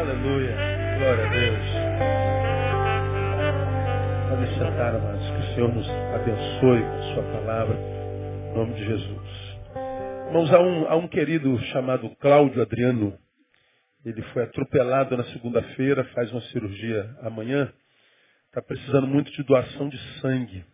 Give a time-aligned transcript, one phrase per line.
[0.00, 0.56] Aleluia.
[0.96, 1.66] Glória a Deus.
[4.30, 5.26] Pode sentar, amados.
[5.26, 7.76] Que o Senhor nos abençoe com sua palavra.
[7.76, 9.58] Em nome de Jesus.
[10.28, 13.14] Irmãos, há um, há um querido chamado Cláudio Adriano.
[14.02, 17.70] Ele foi atropelado na segunda-feira, faz uma cirurgia amanhã.
[18.46, 20.64] Está precisando muito de doação de sangue.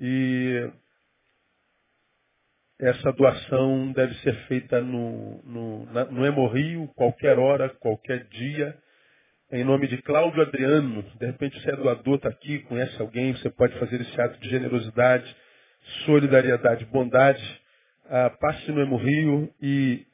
[0.00, 0.70] E
[2.80, 8.76] essa doação deve ser feita no, no, na, no Hemorrio, qualquer hora, qualquer dia,
[9.50, 11.02] em nome de Cláudio Adriano.
[11.18, 14.50] De repente você é doador, está aqui, conhece alguém, você pode fazer esse ato de
[14.50, 15.36] generosidade,
[16.04, 17.42] solidariedade, bondade.
[18.08, 20.06] Ah, passe no Hemorrio e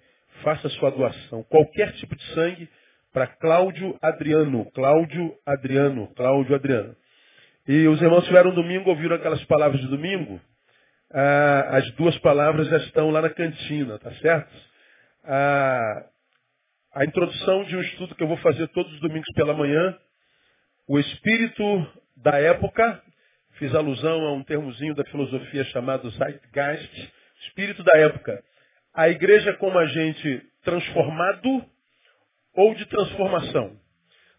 [0.42, 1.42] faça sua doação.
[1.44, 2.68] Qualquer tipo de sangue
[3.12, 4.70] para Cláudio Adriano.
[4.72, 6.96] Cláudio Adriano, Cláudio Adriano.
[7.66, 10.40] E os irmãos tiveram domingo, ouviram aquelas palavras de domingo?
[11.12, 14.52] Ah, as duas palavras já estão lá na cantina, tá certo?
[15.24, 16.06] Ah,
[16.94, 19.96] a introdução de um estudo que eu vou fazer todos os domingos pela manhã,
[20.88, 21.64] o espírito
[22.16, 23.02] da época,
[23.58, 27.12] fiz alusão a um termozinho da filosofia chamado Zeitgeist,
[27.46, 28.42] espírito da época.
[28.94, 31.64] A igreja como agente transformado
[32.54, 33.76] ou de transformação.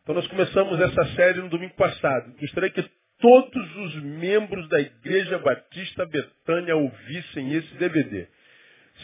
[0.04, 2.36] Então nós começamos essa série no domingo passado.
[2.40, 2.88] Gostaria que
[3.24, 8.28] todos os membros da Igreja Batista Betânia ouvissem esse DVD.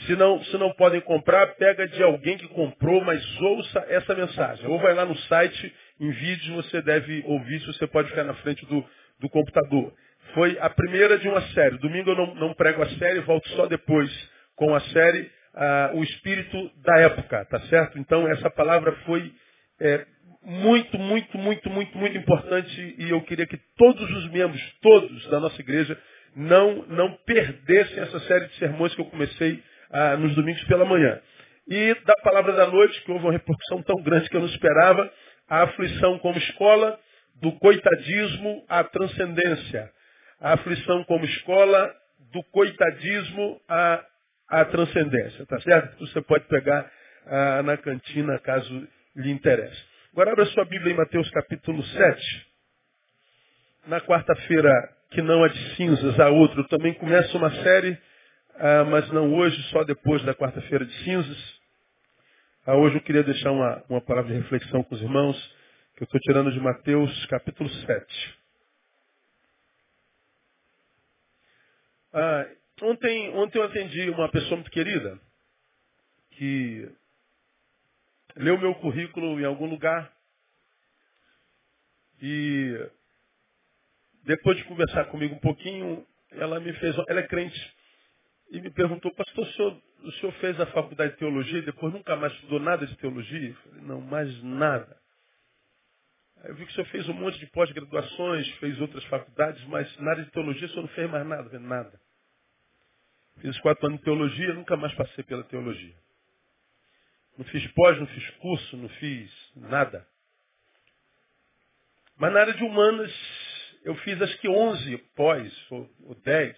[0.06, 4.68] Se não, se não podem comprar, pega de alguém que comprou, mas ouça essa mensagem.
[4.68, 8.34] Ou vai lá no site, em vídeos você deve ouvir, se você pode ficar na
[8.36, 8.86] frente do,
[9.22, 9.94] do computador.
[10.34, 11.78] Foi a primeira de uma série.
[11.78, 14.12] Domingo eu não, não prego a série, volto só depois
[14.54, 17.98] com a série ah, O Espírito da Época, tá certo?
[17.98, 19.32] Então essa palavra foi
[19.80, 20.06] é,
[20.44, 25.40] muito, muito, muito, muito, muito importante e eu queria que todos os membros, todos da
[25.40, 25.98] nossa igreja,
[26.36, 31.20] não, não perdessem essa série de sermões que eu comecei ah, nos domingos pela manhã.
[31.68, 35.12] E da palavra da noite, que houve uma repercussão tão grande que eu não esperava,
[35.48, 37.00] a aflição como escola,
[37.42, 39.92] do coitadismo à transcendência.
[40.42, 41.94] A aflição como escola,
[42.32, 44.04] do coitadismo à,
[44.50, 45.46] à transcendência.
[45.46, 46.00] Tá certo?
[46.00, 46.90] Você pode pegar
[47.26, 49.89] ah, na cantina caso lhe interesse.
[50.12, 52.48] Agora abra sua Bíblia em Mateus capítulo 7.
[53.86, 54.72] Na quarta-feira,
[55.12, 56.68] que não há de cinzas, há outro.
[56.68, 57.96] Também começa uma série,
[58.56, 61.60] ah, mas não hoje, só depois da quarta-feira de cinzas.
[62.66, 65.38] Ah, hoje eu queria deixar uma, uma palavra de reflexão com os irmãos,
[65.96, 68.40] que eu estou tirando de Mateus capítulo 7.
[72.14, 72.48] Ah,
[72.82, 75.20] ontem, ontem eu atendi uma pessoa muito querida,
[76.32, 76.92] que
[78.40, 80.12] leu meu currículo em algum lugar
[82.22, 82.90] e
[84.24, 87.76] depois de conversar comigo um pouquinho, ela me fez, ela é crente,
[88.50, 91.94] e me perguntou, pastor, o senhor, o senhor fez a faculdade de teologia e depois
[91.94, 93.50] nunca mais estudou nada de teologia?
[93.50, 94.98] Eu falei, não, mais nada.
[96.46, 100.12] Eu vi que o senhor fez um monte de pós-graduações, fez outras faculdades, mas na
[100.12, 102.02] área de teologia o senhor não fez mais nada, nada.
[103.42, 105.96] Fiz quatro anos de teologia, nunca mais passei pela teologia.
[107.40, 110.06] Não fiz pós, não fiz curso, não fiz nada.
[112.18, 113.16] Mas na área de humanas,
[113.86, 116.58] eu fiz acho que 11 pós, ou, ou 10.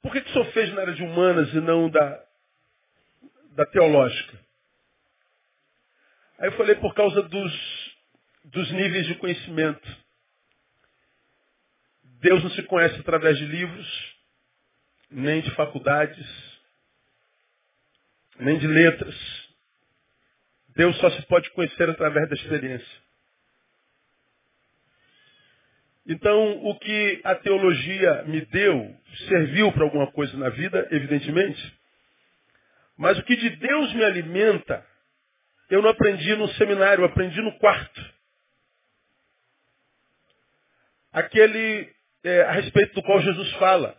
[0.00, 2.24] Por que, que o senhor fez na área de humanas e não da,
[3.56, 4.38] da teológica?
[6.38, 7.96] Aí eu falei por causa dos,
[8.44, 9.96] dos níveis de conhecimento.
[12.20, 14.16] Deus não se conhece através de livros,
[15.10, 16.49] nem de faculdades,
[18.40, 19.14] nem de letras.
[20.76, 23.10] Deus só se pode conhecer através da experiência.
[26.06, 28.96] Então, o que a teologia me deu
[29.28, 31.78] serviu para alguma coisa na vida, evidentemente.
[32.96, 34.84] Mas o que de Deus me alimenta,
[35.68, 38.14] eu não aprendi no seminário, eu aprendi no quarto.
[41.12, 41.92] Aquele
[42.24, 43.96] é, a respeito do qual Jesus fala.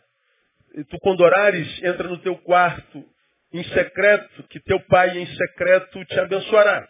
[0.90, 3.06] Tu, quando orares, entra no teu quarto,
[3.54, 6.88] em secreto, que teu pai em secreto te abençoará.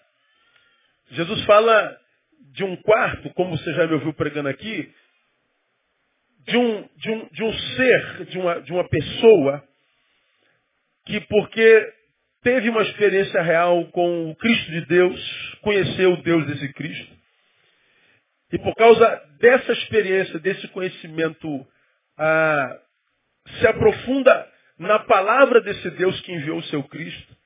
[1.12, 1.98] Jesus fala
[2.54, 4.94] de um quarto, como você já me ouviu pregando aqui,
[6.46, 9.63] de um, de um, de um ser, de uma, de uma pessoa,
[11.06, 11.94] que porque
[12.44, 17.16] teve uma experiência real com o Cristo de Deus, conheceu o Deus desse Cristo,
[18.52, 21.66] e por causa dessa experiência, desse conhecimento,
[22.18, 22.80] ah,
[23.60, 24.50] se aprofunda
[24.81, 27.38] na palavra desse Deus que enviou o seu Cristo.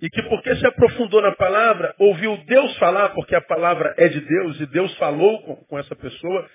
[0.00, 4.20] E que porque se aprofundou na palavra, ouviu Deus falar, porque a palavra é de
[4.20, 6.50] Deus, e Deus falou com, com essa pessoa,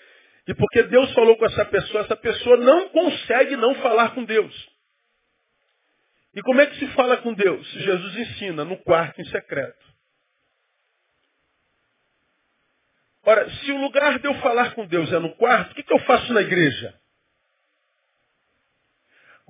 [0.47, 4.69] e porque Deus falou com essa pessoa, essa pessoa não consegue não falar com Deus.
[6.35, 7.65] E como é que se fala com Deus?
[7.71, 9.91] Jesus ensina no quarto em secreto.
[13.23, 15.93] Ora, se o lugar de eu falar com Deus é no quarto, o que, que
[15.93, 17.00] eu faço na igreja?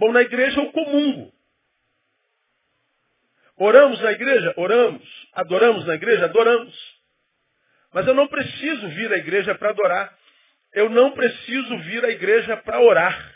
[0.01, 1.31] Bom, na igreja eu comungo.
[3.56, 4.51] Oramos na igreja?
[4.57, 5.30] Oramos.
[5.31, 6.25] Adoramos na igreja?
[6.25, 6.75] Adoramos.
[7.94, 10.18] Mas eu não preciso vir à igreja para adorar.
[10.74, 13.36] Eu não preciso vir à igreja para orar.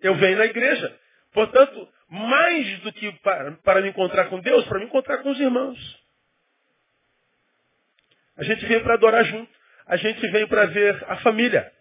[0.00, 0.96] Eu venho na igreja.
[1.32, 5.40] Portanto, mais do que para, para me encontrar com Deus, para me encontrar com os
[5.40, 6.04] irmãos.
[8.36, 9.52] A gente vem para adorar junto.
[9.88, 11.72] A gente vem para ver a família.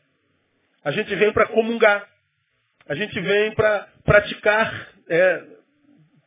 [0.84, 2.11] A gente vem para comungar.
[2.88, 5.44] A gente vem para praticar é,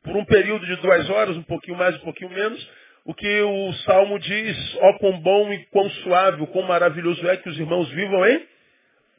[0.03, 2.71] por um período de duas horas, um pouquinho mais, um pouquinho menos,
[3.05, 7.49] o que o Salmo diz, ó quão bom e quão suave, quão maravilhoso é que
[7.49, 8.47] os irmãos vivam em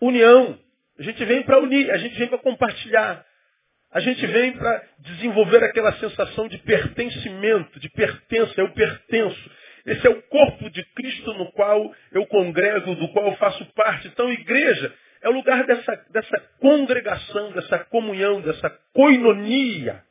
[0.02, 0.60] união.
[0.98, 3.24] A gente vem para unir, a gente vem para compartilhar.
[3.92, 9.52] A gente vem para desenvolver aquela sensação de pertencimento, de pertença, eu pertenço.
[9.86, 14.08] Esse é o corpo de Cristo no qual eu congrego, do qual eu faço parte.
[14.08, 14.94] Então, igreja
[15.26, 20.04] é o lugar dessa, dessa congregação, dessa comunhão, dessa coinonia.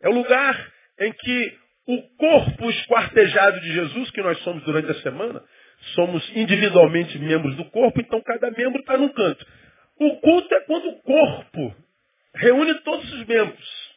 [0.00, 1.58] É o lugar em que
[1.88, 5.42] o corpo esquartejado de Jesus, que nós somos durante a semana,
[5.96, 9.44] somos individualmente membros do corpo, então cada membro está num canto.
[9.98, 11.76] O culto é quando o corpo
[12.36, 13.88] reúne todos os membros.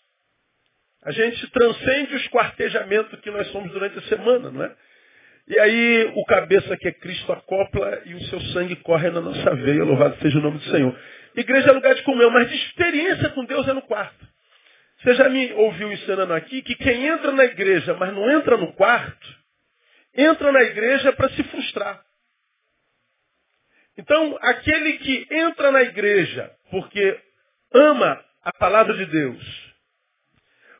[1.03, 4.75] A gente transcende o esquartejamento que nós somos durante a semana, não é?
[5.47, 9.55] E aí o cabeça que é Cristo acopla e o seu sangue corre na nossa
[9.55, 10.97] veia, louvado seja o nome do Senhor.
[11.35, 14.27] Igreja é lugar de comunhão, mas de experiência com Deus é no quarto.
[15.01, 18.73] Você já me ouviu ensinando aqui que quem entra na igreja, mas não entra no
[18.73, 19.35] quarto,
[20.15, 22.03] entra na igreja para se frustrar.
[23.97, 27.19] Então, aquele que entra na igreja porque
[27.73, 29.73] ama a palavra de Deus,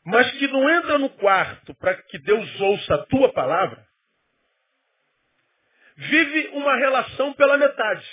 [0.04, 3.84] mas que não entra no quarto para que Deus ouça a tua palavra,
[5.96, 8.06] vive uma relação pela metade.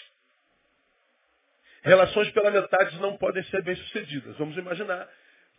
[1.81, 4.37] Relações pela metade não podem ser bem-sucedidas.
[4.37, 5.07] Vamos imaginar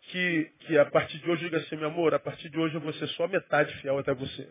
[0.03, 2.81] que, que a partir de hoje, diga assim, meu amor, a partir de hoje eu
[2.81, 4.49] vou ser só metade fiel até você.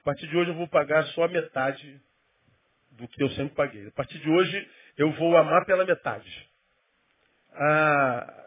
[0.00, 2.00] A partir de hoje eu vou pagar só a metade
[2.92, 3.88] do que eu sempre paguei.
[3.88, 6.50] A partir de hoje eu vou amar pela metade.
[7.52, 8.44] Ah,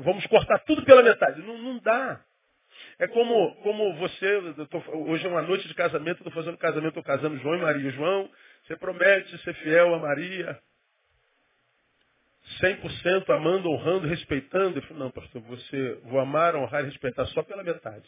[0.00, 1.40] vamos cortar tudo pela metade.
[1.42, 2.24] Não, não dá.
[3.00, 4.28] É como, como você,
[4.70, 7.90] tô, hoje é uma noite de casamento, estou fazendo casamento, estou casando João e Maria.
[7.92, 8.30] João,
[8.62, 10.60] você promete ser fiel a Maria,
[12.60, 14.76] 100% amando, honrando, respeitando.
[14.76, 18.06] Eu falei, não, pastor, você vou amar, honrar e respeitar só pela metade.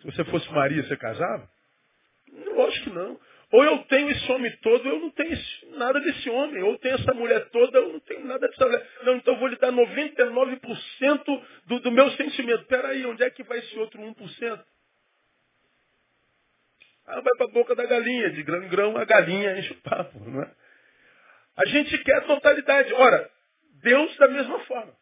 [0.00, 1.48] Se você fosse Maria, você casava?
[2.54, 3.18] Lógico que não.
[3.52, 5.38] Ou eu tenho esse homem todo, eu não tenho
[5.76, 6.62] nada desse homem.
[6.62, 8.90] Ou eu tenho essa mulher toda, eu não tenho nada dessa mulher.
[9.02, 12.62] Não, então eu vou lhe dar 99% do, do meu sentimento.
[12.62, 14.64] Espera aí, onde é que vai esse outro 1%?
[17.06, 18.30] Ah, vai para a boca da galinha.
[18.30, 20.18] De grão em grão, a galinha enche o papo.
[20.18, 20.50] Não é?
[21.56, 22.92] A gente quer a totalidade.
[22.94, 23.30] Ora,
[23.82, 24.92] Deus da mesma forma.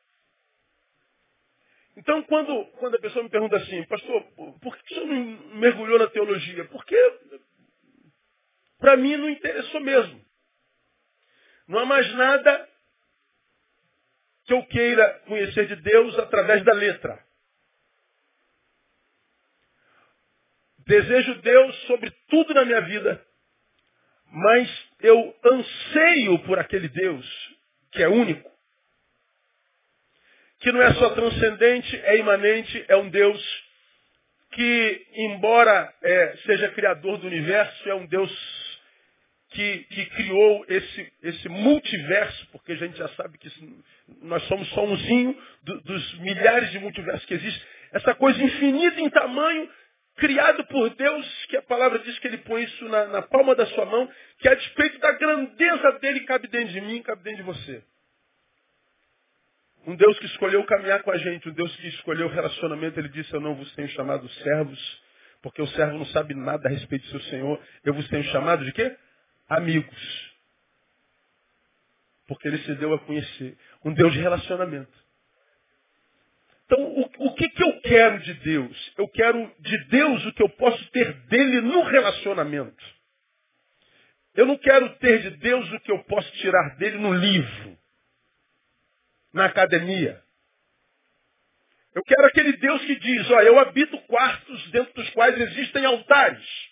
[1.96, 4.22] Então, quando, quando a pessoa me pergunta assim, pastor,
[4.60, 6.64] por que você não mergulhou na teologia?
[6.66, 6.96] Porque
[8.82, 10.20] para mim não interessou mesmo.
[11.68, 12.68] Não há mais nada
[14.44, 17.24] que eu queira conhecer de Deus através da letra.
[20.78, 23.24] Desejo Deus sobre tudo na minha vida,
[24.26, 27.56] mas eu anseio por aquele Deus
[27.92, 28.50] que é único,
[30.58, 33.64] que não é só transcendente, é imanente, é um Deus
[34.50, 38.61] que, embora é, seja criador do universo, é um Deus
[39.52, 43.50] que, que criou esse, esse multiverso, porque a gente já sabe que
[44.22, 47.62] nós somos só umzinho do, dos milhares de multiversos que existem.
[47.92, 49.68] Essa coisa infinita em tamanho,
[50.16, 53.66] criado por Deus, que a palavra diz que ele põe isso na, na palma da
[53.66, 57.44] sua mão, que a despeito da grandeza dele cabe dentro de mim, cabe dentro de
[57.44, 57.82] você.
[59.86, 63.08] Um Deus que escolheu caminhar com a gente, um Deus que escolheu o relacionamento, ele
[63.08, 65.02] disse, eu não vos tenho chamado servos,
[65.42, 67.60] porque o servo não sabe nada a respeito do seu Senhor.
[67.84, 68.96] Eu vos tenho chamado de quê?
[69.56, 70.32] Amigos.
[72.26, 73.56] Porque ele se deu a conhecer.
[73.84, 74.92] Um Deus de relacionamento.
[76.66, 78.92] Então, o, o que, que eu quero de Deus?
[78.96, 82.82] Eu quero de Deus o que eu posso ter dele no relacionamento.
[84.34, 87.78] Eu não quero ter de Deus o que eu posso tirar dele no livro,
[89.32, 90.22] na academia.
[91.94, 96.71] Eu quero aquele Deus que diz, ó, eu habito quartos dentro dos quais existem altares.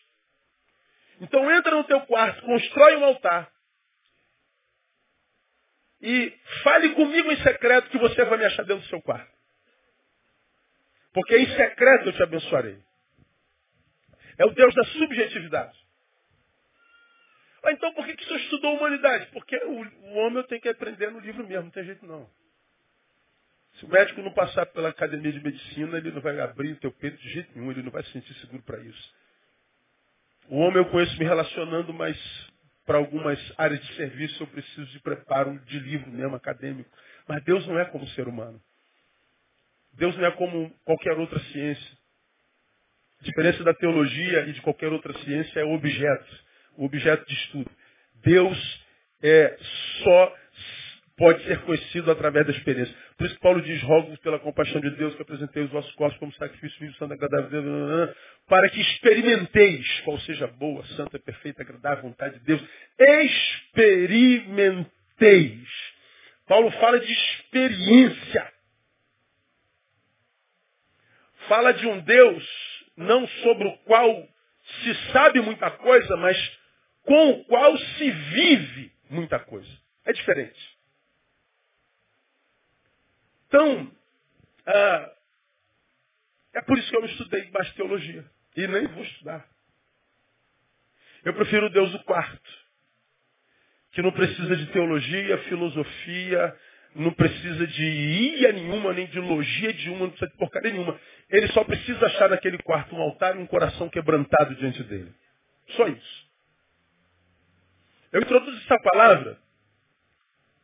[1.21, 3.53] Então entra no teu quarto, constrói um altar.
[6.01, 9.31] E fale comigo em secreto que você vai me achar dentro do seu quarto.
[11.13, 12.79] Porque em secreto eu te abençoarei.
[14.39, 15.79] É o Deus da subjetividade.
[17.63, 19.27] Ah, então por que, que o senhor estudou humanidade?
[19.33, 22.31] Porque o, o homem tem que aprender no livro mesmo, não tem jeito não.
[23.75, 26.91] Se o médico não passar pela academia de medicina, ele não vai abrir o teu
[26.91, 29.15] peito de jeito nenhum, ele não vai se sentir seguro para isso.
[30.51, 32.19] O homem eu conheço me relacionando, mas
[32.85, 36.91] para algumas áreas de serviço eu preciso de preparo de livro mesmo, acadêmico.
[37.29, 38.61] Mas Deus não é como ser humano.
[39.93, 41.99] Deus não é como qualquer outra ciência.
[43.21, 46.45] A diferença da teologia e de qualquer outra ciência é o objeto,
[46.77, 47.71] o objeto de estudo.
[48.17, 48.85] Deus
[49.23, 49.57] é
[50.03, 50.37] só
[51.17, 52.97] pode ser conhecido através da experiência.
[53.21, 56.19] Por isso que Paulo diz, rogo pela compaixão de Deus que apresentei os vossos corpos
[56.19, 58.15] como sacrifício vivo, santo, agradável,
[58.49, 62.63] para que experimenteis qual seja boa, santa, perfeita, agradável vontade de Deus.
[62.99, 65.69] Experimenteis.
[66.49, 68.51] Paulo fala de experiência.
[71.47, 72.43] Fala de um Deus
[72.97, 74.27] não sobre o qual
[74.83, 76.59] se sabe muita coisa, mas
[77.03, 79.71] com o qual se vive muita coisa.
[80.07, 80.70] É diferente.
[83.51, 83.91] Então,
[84.65, 85.13] ah,
[86.55, 88.25] é por isso que eu não estudei mais teologia.
[88.57, 89.45] E nem vou estudar.
[91.25, 92.51] Eu prefiro Deus do quarto,
[93.91, 96.57] que não precisa de teologia, filosofia,
[96.95, 100.99] não precisa de ia nenhuma, nem de logia de uma, não precisa de porcaria nenhuma.
[101.29, 105.13] Ele só precisa achar naquele quarto um altar e um coração quebrantado diante dele.
[105.71, 106.31] Só isso.
[108.13, 109.39] Eu introduzo essa palavra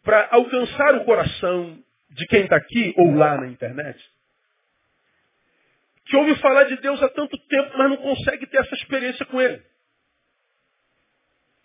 [0.04, 1.84] para alcançar o coração
[2.16, 4.02] de quem está aqui ou lá na internet,
[6.06, 9.40] que ouve falar de Deus há tanto tempo, mas não consegue ter essa experiência com
[9.40, 9.62] Ele.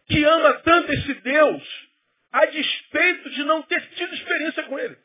[0.08, 1.90] Que ama tanto esse Deus,
[2.32, 4.98] a despeito de não ter tido experiência com Ele.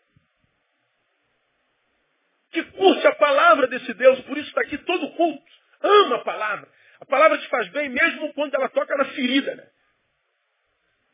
[2.50, 5.52] Que curte a palavra desse Deus, por isso está aqui todo culto.
[5.80, 6.68] Ama a palavra.
[7.00, 9.54] A palavra te faz bem mesmo quando ela toca na ferida.
[9.54, 9.66] Né?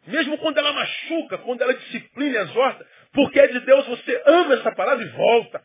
[0.07, 4.55] Mesmo quando ela machuca, quando ela disciplina e exorta, porque é de Deus, você ama
[4.55, 5.65] essa palavra e volta.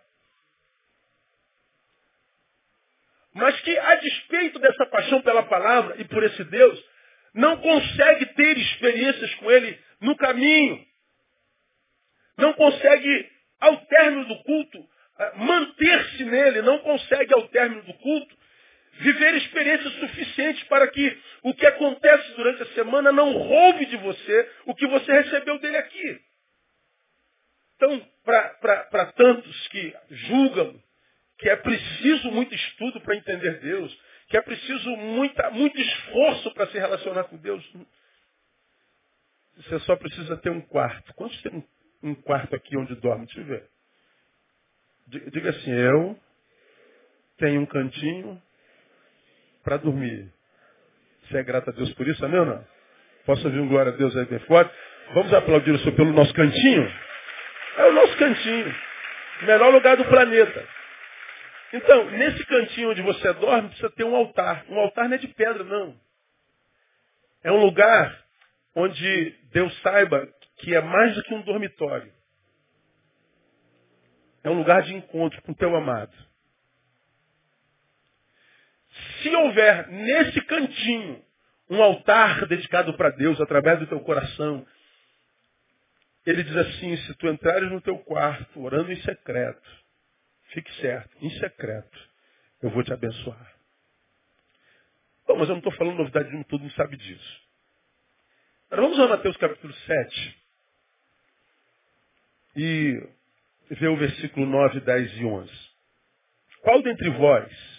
[3.34, 6.84] Mas que, a despeito dessa paixão pela palavra e por esse Deus,
[7.34, 10.84] não consegue ter experiências com Ele no caminho.
[12.38, 14.89] Não consegue, ao término do culto,
[15.20, 16.62] eh, manter-se nele.
[16.63, 18.38] Não consegue, ao término do culto,
[19.00, 25.12] viver experiências suficientes para que o que acontece durante a semana não roube de você
[25.12, 26.22] recebeu dele aqui.
[27.75, 30.82] Então, para tantos que julgam
[31.38, 33.96] que é preciso muito estudo para entender Deus,
[34.27, 37.63] que é preciso muita, muito esforço para se relacionar com Deus,
[39.55, 41.13] você só precisa ter um quarto.
[41.13, 41.63] Quantos tem
[42.01, 42.15] um
[42.77, 43.25] onde dorme?
[43.25, 43.63] Deixa eu ver.
[45.07, 46.19] Diga assim, eu
[47.38, 48.41] tenho um cantinho
[49.63, 50.31] para dormir.
[51.24, 52.67] Você é grato a Deus por isso, amém ou não?
[53.25, 54.74] Posso ouvir um glória a Deus aí bem forte?
[55.13, 56.91] Vamos aplaudir o Senhor pelo nosso cantinho?
[57.77, 58.75] É o nosso cantinho.
[59.43, 60.67] Melhor lugar do planeta.
[61.74, 64.65] Então, nesse cantinho onde você dorme, precisa ter um altar.
[64.69, 65.96] Um altar não é de pedra, não.
[67.43, 68.17] É um lugar
[68.75, 72.12] onde Deus saiba que é mais do que um dormitório.
[74.44, 76.15] É um lugar de encontro com o teu amado.
[79.22, 81.24] Se houver nesse cantinho
[81.70, 84.65] um altar dedicado para Deus através do teu coração,
[86.25, 89.70] ele diz assim, se tu entrares no teu quarto orando em secreto,
[90.50, 92.10] fique certo, em secreto,
[92.62, 93.53] eu vou te abençoar.
[95.27, 97.41] Bom, mas eu não estou falando novidade nenhuma, todo mundo sabe disso.
[98.70, 100.38] Agora vamos a Mateus capítulo 7
[102.58, 103.10] e
[103.70, 105.52] ver o versículo 9, 10 e 11.
[106.62, 107.78] Qual dentre vós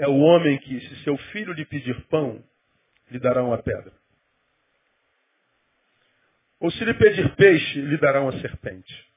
[0.00, 2.42] é o homem que, se seu filho lhe pedir pão,
[3.10, 3.92] lhe dará uma pedra.
[6.58, 9.10] Ou se lhe pedir peixe, lhe dará uma serpente.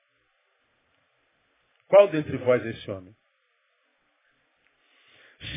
[1.87, 3.15] Qual dentre vós é esse homem?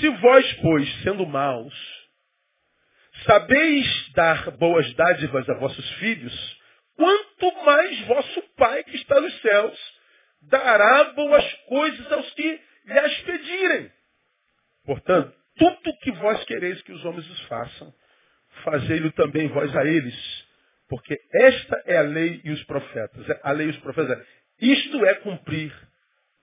[0.01, 1.75] Se vós, pois, sendo maus,
[3.25, 6.56] sabeis dar boas dádivas a vossos filhos,
[6.97, 9.97] quanto mais vosso Pai que está nos céus
[10.43, 13.91] dará boas coisas aos que lhe as pedirem.
[14.85, 17.93] Portanto, tudo que vós quereis que os homens os façam,
[18.65, 20.47] fazei-lo também vós a eles.
[20.89, 23.27] Porque esta é a lei e os profetas.
[23.43, 24.25] A lei e os profetas.
[24.61, 25.73] Isto é cumprir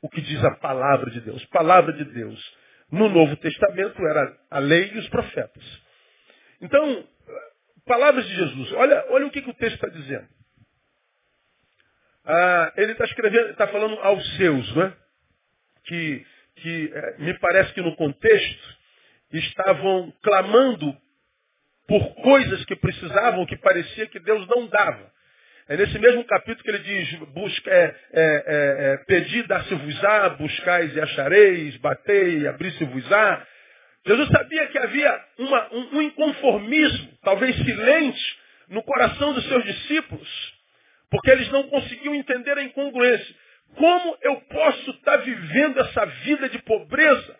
[0.01, 1.45] o que diz a palavra de Deus.
[1.45, 2.55] Palavra de Deus.
[2.91, 5.63] No Novo Testamento era a lei e os profetas.
[6.61, 7.07] Então,
[7.85, 8.71] palavras de Jesus.
[8.73, 10.27] Olha, olha o que, que o texto está dizendo.
[12.25, 15.03] Ah, ele está escrevendo, está falando aos seus, não é?
[15.85, 16.25] que,
[16.57, 18.83] que é, me parece que no contexto,
[19.31, 20.95] estavam clamando
[21.87, 25.11] por coisas que precisavam, que parecia que Deus não dava.
[25.67, 31.01] É nesse mesmo capítulo que ele diz, busca, é, é, é, pedir, dar-se-vos-á, buscais e
[31.01, 33.47] achareis, batei abrir-se-vos-á.
[34.05, 38.37] Jesus sabia que havia uma, um, um inconformismo, talvez silente,
[38.67, 40.52] no coração dos seus discípulos,
[41.13, 43.35] porque eles não conseguiam entender a incongruência.
[43.75, 47.39] Como eu posso estar vivendo essa vida de pobreza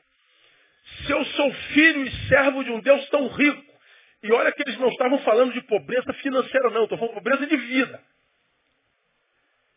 [1.03, 3.73] se eu sou filho e servo de um Deus tão rico?
[4.21, 7.47] E olha que eles não estavam falando de pobreza financeira, não, estou falando de pobreza
[7.47, 7.99] de vida.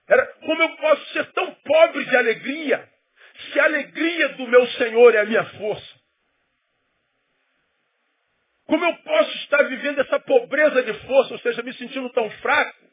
[0.06, 2.86] Era como eu posso ser tão pobre de alegria,
[3.50, 5.96] se a alegria do meu Senhor é a minha força?
[8.66, 12.86] Como eu posso estar vivendo essa pobreza de força, ou seja, me sentindo tão fraco,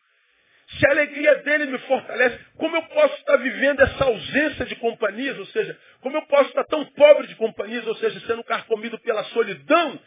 [0.77, 2.39] se a alegria dele me fortalece?
[2.57, 6.63] Como eu posso estar vivendo essa ausência de companhias, ou seja, como eu posso estar
[6.65, 9.99] tão pobre de companhias, ou seja, sendo carcomido pela solidão,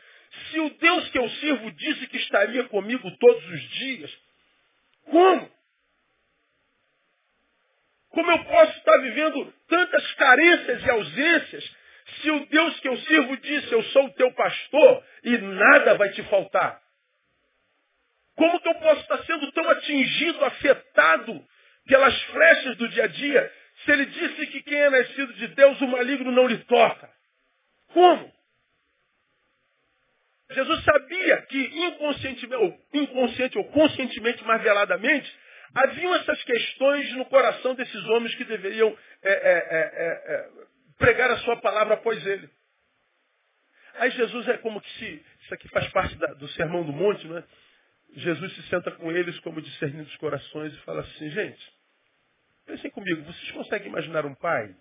[0.51, 4.19] se o Deus que eu sirvo disse que estaria comigo todos os dias?
[5.05, 5.57] Como?
[8.11, 11.77] Como eu posso estar vivendo tantas carências e ausências
[12.23, 16.09] se o Deus que eu sirvo disse, eu sou o teu pastor e nada vai
[16.11, 16.81] te faltar?
[18.37, 21.45] Como que eu posso estar sendo tão atingido, afetado
[21.87, 23.53] pelas flechas do dia a dia,
[23.85, 27.11] se ele disse que quem é nascido de Deus, o maligno não lhe toca?
[27.93, 28.37] Como?
[30.51, 35.35] Jesus sabia que inconscientemente ou, inconsciente ou conscientemente, mais veladamente,
[35.75, 40.49] haviam essas questões no coração desses homens que deveriam é, é, é, é, é
[40.99, 42.49] pregar a sua palavra após ele.
[43.95, 47.27] Aí Jesus é como que se, isso aqui faz parte da, do sermão do monte,
[47.27, 47.45] não é?
[48.15, 51.75] Jesus se senta com eles como discernindo os corações e fala assim, gente,
[52.65, 54.75] pensem comigo, vocês conseguem imaginar um pai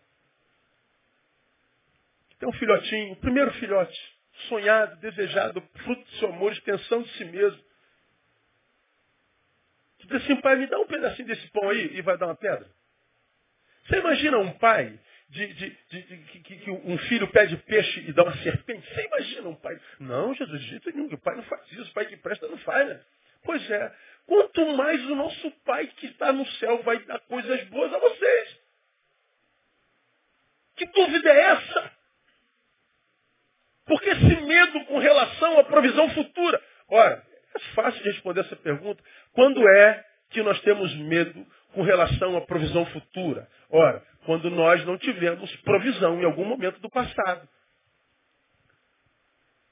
[2.29, 3.97] que tem um filhotinho, o primeiro filhote,
[4.49, 7.63] sonhado, desejado, fruto do seu amor, extensão de si mesmo.
[9.99, 12.35] Que diz assim, pai, me dá um pedacinho desse pão aí e vai dar uma
[12.35, 12.69] pedra.
[13.85, 14.99] Você imagina um pai
[15.29, 16.01] de, de, de,
[16.41, 18.87] que, que, um filho pede peixe e dá uma serpente?
[18.93, 19.79] Você imagina um pai?
[19.99, 22.57] Não, Jesus, de jeito nenhum, o pai não faz isso, o pai que presta não
[22.59, 23.01] faz, né?
[23.45, 23.95] Pois é.
[24.25, 28.59] Quanto mais o nosso Pai que está no céu vai dar coisas boas a vocês.
[30.75, 31.91] Que dúvida é essa?
[33.85, 36.61] Porque esse medo com relação à provisão futura.
[36.89, 37.23] Ora,
[37.55, 39.01] é fácil de responder essa pergunta.
[39.33, 43.47] Quando é que nós temos medo com relação à provisão futura?
[43.69, 47.47] Ora, quando nós não tivemos provisão em algum momento do passado.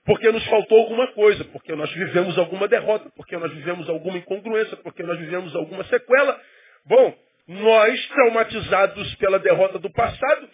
[0.05, 4.75] Porque nos faltou alguma coisa, porque nós vivemos alguma derrota, porque nós vivemos alguma incongruência,
[4.77, 6.41] porque nós vivemos alguma sequela.
[6.85, 10.49] Bom, nós, traumatizados pela derrota do passado,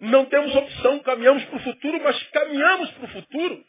[0.00, 3.64] não temos opção, caminhamos para o futuro, mas caminhamos para o futuro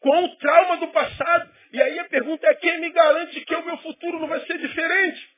[0.00, 1.50] com o trauma do passado.
[1.72, 4.58] E aí a pergunta é: quem me garante que o meu futuro não vai ser
[4.58, 5.28] diferente?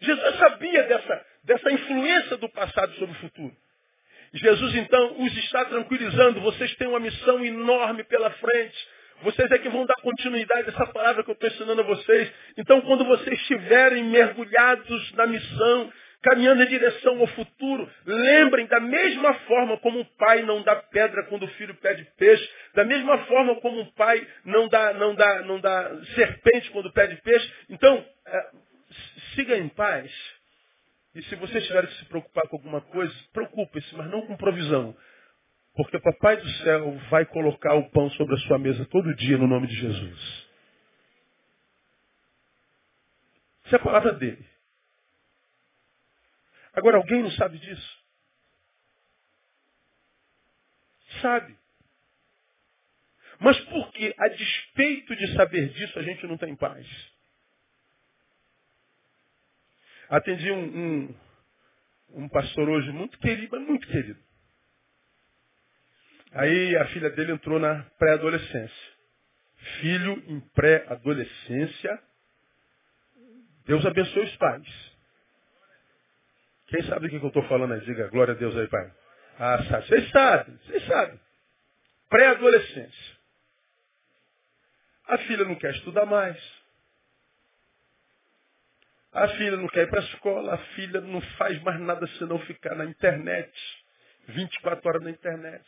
[0.00, 3.56] Jesus sabia dessa, dessa influência do passado sobre o futuro.
[4.34, 6.40] Jesus então os está tranquilizando.
[6.40, 8.88] Vocês têm uma missão enorme pela frente.
[9.22, 12.32] Vocês é que vão dar continuidade a essa palavra que eu estou ensinando a vocês.
[12.58, 19.34] Então, quando vocês estiverem mergulhados na missão, caminhando em direção ao futuro, lembrem da mesma
[19.46, 23.54] forma como um pai não dá pedra quando o filho pede peixe, da mesma forma
[23.60, 27.52] como um pai não dá, não dá, não dá serpente quando pede peixe.
[27.70, 28.50] Então, é,
[29.34, 30.10] siga em paz
[31.14, 34.96] e se você tiver que se preocupar com alguma coisa, preocupe-se, mas não com provisão.
[35.74, 39.38] Porque o Papai do Céu vai colocar o pão sobre a sua mesa todo dia
[39.38, 40.48] no nome de Jesus.
[43.64, 44.44] Isso é a palavra dele.
[46.72, 48.04] Agora, alguém não sabe disso?
[51.22, 51.56] Sabe.
[53.38, 56.86] Mas por que, a despeito de saber disso, a gente não tem paz?
[60.08, 61.14] Atendi um, um,
[62.24, 64.20] um pastor hoje muito querido, mas muito querido.
[66.32, 68.94] Aí a filha dele entrou na pré-adolescência.
[69.80, 72.02] Filho em pré-adolescência.
[73.66, 74.94] Deus abençoe os pais.
[76.66, 77.80] Quem sabe o que eu estou falando aí?
[77.82, 78.92] Diga glória a Deus aí, pai.
[79.38, 79.86] Ah, sabe.
[79.86, 81.20] Vocês sabem, vocês sabem.
[82.08, 83.14] Pré-adolescência.
[85.06, 86.63] A filha não quer estudar mais.
[89.14, 92.36] A filha não quer ir para a escola, a filha não faz mais nada senão
[92.40, 93.84] ficar na internet.
[94.26, 95.64] 24 horas na internet.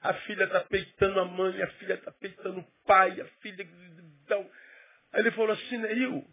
[0.00, 3.68] A filha está peitando a mãe, a filha está peitando o pai, a filha.
[5.12, 6.26] Aí ele falou assim, Neil,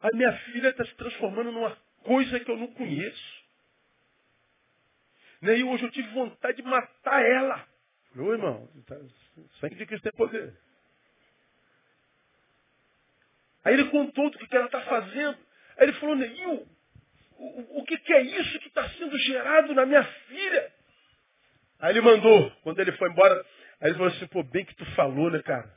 [0.00, 3.44] a minha filha está se transformando numa coisa que eu não conheço.
[5.40, 7.66] Nem hoje eu tive vontade de matar ela.
[8.14, 8.96] Meu irmão, tá,
[9.60, 10.54] sangue de Cristo tem poder.
[13.66, 15.36] Aí ele contou do que ela está fazendo.
[15.76, 16.68] Aí ele falou, Neil,
[17.36, 20.72] o, o que, que é isso que está sendo gerado na minha filha?
[21.80, 23.44] Aí ele mandou, quando ele foi embora,
[23.80, 25.68] aí ele falou assim, pô, bem que tu falou, né, cara?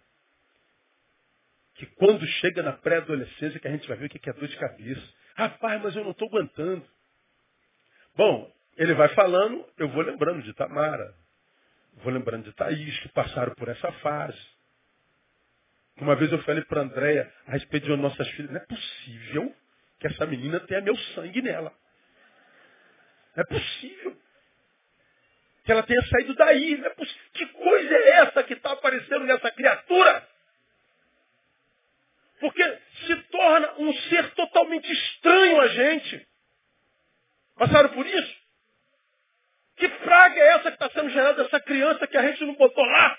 [1.74, 4.58] Que quando chega na pré-adolescência que a gente vai ver o que é dor de
[4.58, 5.14] cabeça.
[5.34, 6.86] Rapaz, mas eu não estou aguentando.
[8.16, 11.12] Bom, ele vai falando, eu vou lembrando de Tamara,
[12.04, 14.59] vou lembrando de Thaís, que passaram por essa fase.
[16.02, 19.56] Uma vez eu falei para a Andréia a respeito de nossas filhas, não é possível
[20.00, 21.74] que essa menina tenha meu sangue nela.
[23.36, 24.18] Não é possível
[25.66, 26.78] que ela tenha saído daí.
[26.78, 26.96] Não é.
[27.34, 30.28] Que coisa é essa que está aparecendo nessa criatura?
[32.40, 36.28] Porque se torna um ser totalmente estranho a gente.
[37.56, 38.40] Passaram por isso?
[39.76, 42.86] Que praga é essa que está sendo gerada dessa criança que a gente não botou
[42.86, 43.18] lá?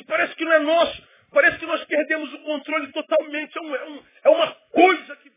[0.00, 1.02] Que parece que não é nosso.
[1.30, 3.58] Parece que nós perdemos o controle totalmente.
[3.58, 5.30] É, um, é, um, é uma coisa que,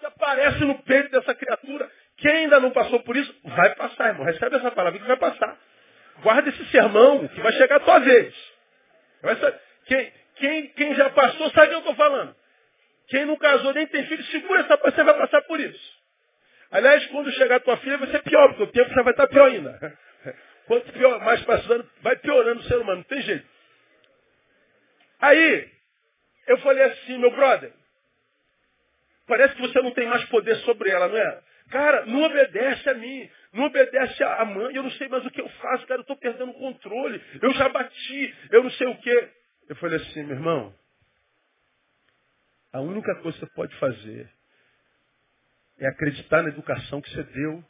[0.00, 1.90] que aparece no peito dessa criatura.
[2.16, 4.24] Quem ainda não passou por isso, vai passar, irmão.
[4.24, 5.58] Recebe essa palavra que vai passar.
[6.22, 8.34] Guarda esse sermão, que vai chegar a tua vez.
[9.84, 12.34] Quem, quem, quem já passou sabe o que eu estou falando.
[13.08, 15.96] Quem não casou nem tem filho, segura essa você vai passar por isso.
[16.70, 19.26] Aliás, quando chegar a tua filha vai ser pior, porque o tempo já vai estar
[19.26, 19.98] pior ainda.
[20.66, 23.55] Quanto pior, mais passando, vai piorando o ser humano, não tem jeito.
[25.20, 25.70] Aí,
[26.46, 27.72] eu falei assim, meu brother,
[29.26, 31.42] parece que você não tem mais poder sobre ela, não é?
[31.70, 35.40] Cara, não obedece a mim, não obedece a mãe, eu não sei mais o que
[35.40, 38.96] eu faço, cara, eu estou perdendo o controle, eu já bati, eu não sei o
[38.98, 39.30] quê.
[39.68, 40.74] Eu falei assim, meu irmão,
[42.72, 44.30] a única coisa que você pode fazer
[45.78, 47.64] é acreditar na educação que você deu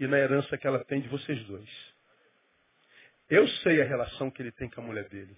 [0.00, 1.94] e na herança que ela tem de vocês dois.
[3.28, 5.36] Eu sei a relação que ele tem com a mulher dele.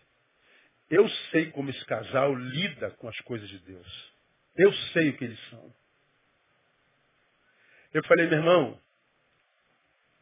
[0.90, 4.12] Eu sei como esse casal lida com as coisas de Deus.
[4.57, 5.74] Eu sei o que eles são.
[7.92, 8.81] Eu falei, meu irmão,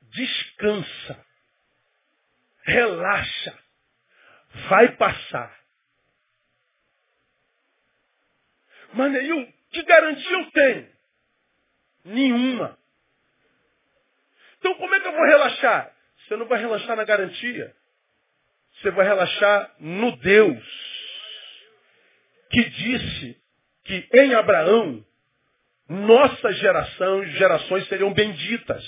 [0.03, 1.27] descansa,
[2.65, 3.59] relaxa,
[4.69, 5.57] vai passar.
[8.93, 10.93] Mas Neil, que garantia eu tenho?
[12.05, 12.79] Nenhuma.
[14.59, 15.95] Então como é que eu vou relaxar?
[16.19, 17.75] Você não vai relaxar na garantia.
[18.81, 20.65] Você vai relaxar no Deus
[22.51, 23.37] que disse
[23.85, 25.05] que em Abraão
[25.89, 28.85] nossa geração e gerações seriam benditas.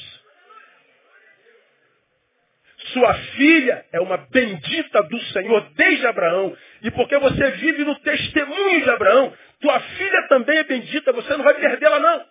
[2.93, 6.57] Sua filha é uma bendita do Senhor desde Abraão.
[6.83, 11.45] E porque você vive no testemunho de Abraão, tua filha também é bendita, você não
[11.45, 12.27] vai perdê-la não.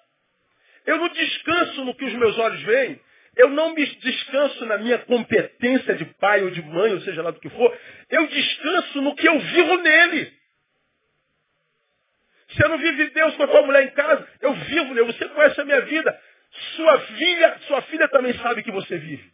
[0.85, 2.99] Eu não descanso no que os meus olhos veem.
[3.37, 7.29] Eu não me descanso na minha competência de pai ou de mãe, ou seja lá
[7.29, 7.77] do que for.
[8.09, 10.33] Eu descanso no que eu vivo nele.
[12.49, 15.13] Você não vive Deus com a tua mulher em casa, eu vivo nele.
[15.13, 16.19] Você conhece a minha vida.
[16.75, 19.31] Sua filha, sua filha também sabe que você vive.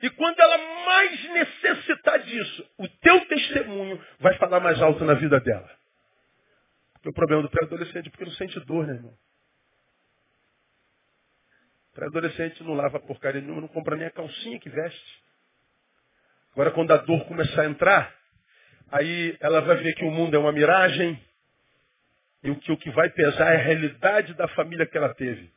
[0.00, 5.38] E quando ela mais necessitar disso, o teu testemunho vai falar mais alto na vida
[5.40, 5.70] dela.
[7.04, 9.14] o problema do pré-adolescente é porque não sente dor, né, irmão?
[11.94, 15.22] Pré-adolescente não lava porcaria nenhuma, não compra nem a calcinha que veste.
[16.52, 18.14] Agora, quando a dor começar a entrar,
[18.90, 21.22] aí ela vai ver que o mundo é uma miragem
[22.42, 25.50] e o que, o que vai pesar é a realidade da família que ela teve.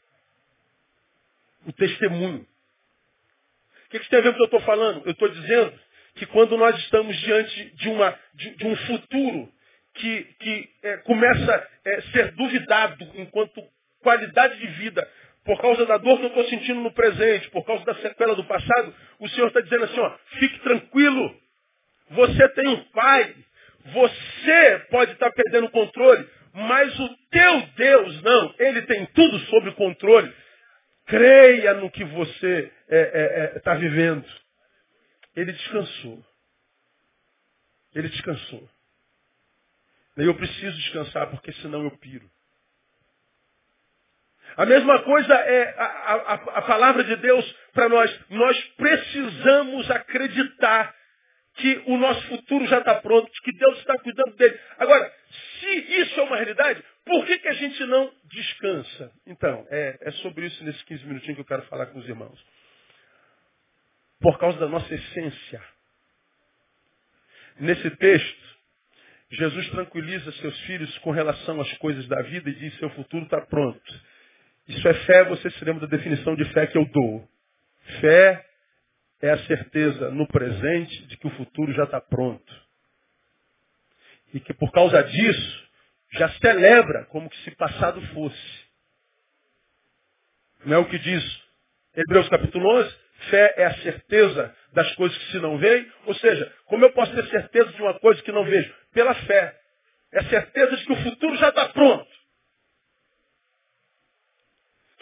[1.66, 2.46] O testemunho.
[3.86, 5.06] O que, que tem a ver com o que eu estou falando?
[5.06, 5.80] Eu estou dizendo
[6.16, 9.52] que quando nós estamos diante de, uma, de, de um futuro
[9.96, 13.64] que, que é, começa a é, ser duvidado enquanto
[14.00, 15.10] qualidade de vida,
[15.46, 18.44] por causa da dor que eu estou sentindo no presente, por causa da sequela do
[18.46, 21.40] passado, o Senhor está dizendo assim, ó, fique tranquilo.
[22.10, 23.36] Você tem um pai.
[23.94, 28.56] Você pode estar tá perdendo o controle, mas o teu Deus não.
[28.58, 30.34] Ele tem tudo sob controle.
[31.06, 34.26] Creia no que você está é, é, é, tá vivendo.
[35.36, 36.26] Ele descansou.
[37.94, 38.68] Ele descansou.
[40.18, 42.28] Eu preciso descansar, porque senão eu piro.
[44.58, 48.20] A mesma coisa é a, a, a palavra de Deus para nós.
[48.30, 50.96] Nós precisamos acreditar
[51.56, 54.60] que o nosso futuro já está pronto, que Deus está cuidando dele.
[54.78, 55.12] Agora,
[55.60, 59.12] se isso é uma realidade, por que, que a gente não descansa?
[59.26, 62.40] Então, é, é sobre isso nesses 15 minutinhos que eu quero falar com os irmãos.
[64.20, 65.62] Por causa da nossa essência.
[67.60, 68.46] Nesse texto,
[69.32, 73.42] Jesus tranquiliza seus filhos com relação às coisas da vida e diz: seu futuro está
[73.42, 74.15] pronto.
[74.68, 77.28] Isso é fé, você se lembra da definição de fé que eu dou.
[78.02, 78.46] Fé
[79.22, 82.66] é a certeza no presente de que o futuro já está pronto.
[84.34, 85.66] E que por causa disso,
[86.12, 88.66] já celebra como que se passado fosse.
[90.66, 91.46] Não é o que diz
[91.96, 93.06] Hebreus capítulo 11?
[93.30, 95.90] Fé é a certeza das coisas que se não veem.
[96.06, 98.74] Ou seja, como eu posso ter certeza de uma coisa que não vejo?
[98.94, 99.58] Pela fé.
[100.12, 102.15] É a certeza de que o futuro já está pronto.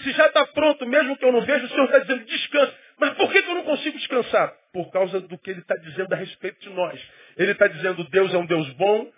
[0.03, 2.75] Se já está pronto, mesmo que eu não veja, o Senhor está dizendo descansa.
[2.97, 4.53] Mas por que, que eu não consigo descansar?
[4.71, 7.01] Por causa do que Ele está dizendo a respeito de nós.
[7.37, 9.11] Ele está dizendo Deus é um Deus bom,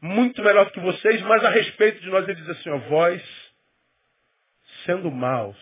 [0.00, 3.22] muito melhor que vocês, mas a respeito de nós ele diz assim, ó, vós
[4.84, 5.56] sendo maus.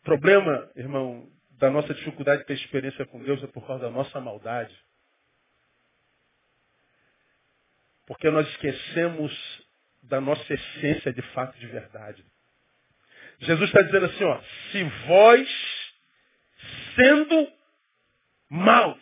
[0.00, 3.90] O problema, irmão, da nossa dificuldade de ter experiência com Deus é por causa da
[3.90, 4.74] nossa maldade.
[8.06, 9.61] Porque nós esquecemos
[10.02, 12.24] da nossa essência de fato de verdade.
[13.40, 15.92] Jesus está dizendo assim, ó, se vós,
[16.94, 17.52] sendo
[18.48, 18.98] maus,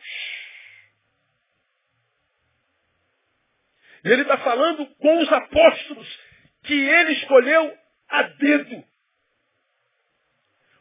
[4.05, 6.19] e ele está falando com os apóstolos
[6.63, 8.85] que ele escolheu a dedo.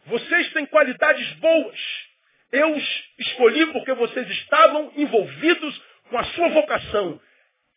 [0.06, 1.80] Vocês têm qualidades boas.
[2.52, 7.22] Eu os escolhi porque vocês estavam envolvidos com a sua vocação.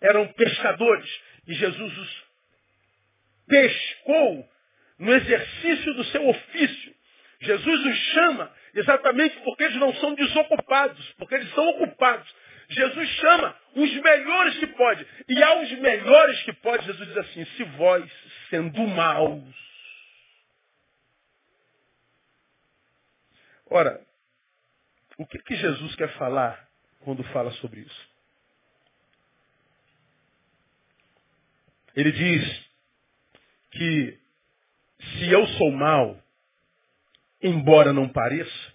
[0.00, 1.20] Eram pescadores.
[1.46, 2.24] E Jesus os
[3.52, 4.48] pescou
[4.98, 6.94] no exercício do seu ofício.
[7.40, 12.34] Jesus os chama exatamente porque eles não são desocupados, porque eles são ocupados.
[12.70, 15.06] Jesus chama os melhores que pode.
[15.28, 18.10] E aos melhores que pode, Jesus diz assim, se vós,
[18.48, 19.54] sendo maus.
[23.68, 24.00] Ora,
[25.18, 26.68] o que, que Jesus quer falar
[27.00, 28.12] quando fala sobre isso?
[31.94, 32.71] Ele diz
[33.72, 34.18] que
[34.98, 36.22] se eu sou mal,
[37.42, 38.72] embora não pareça,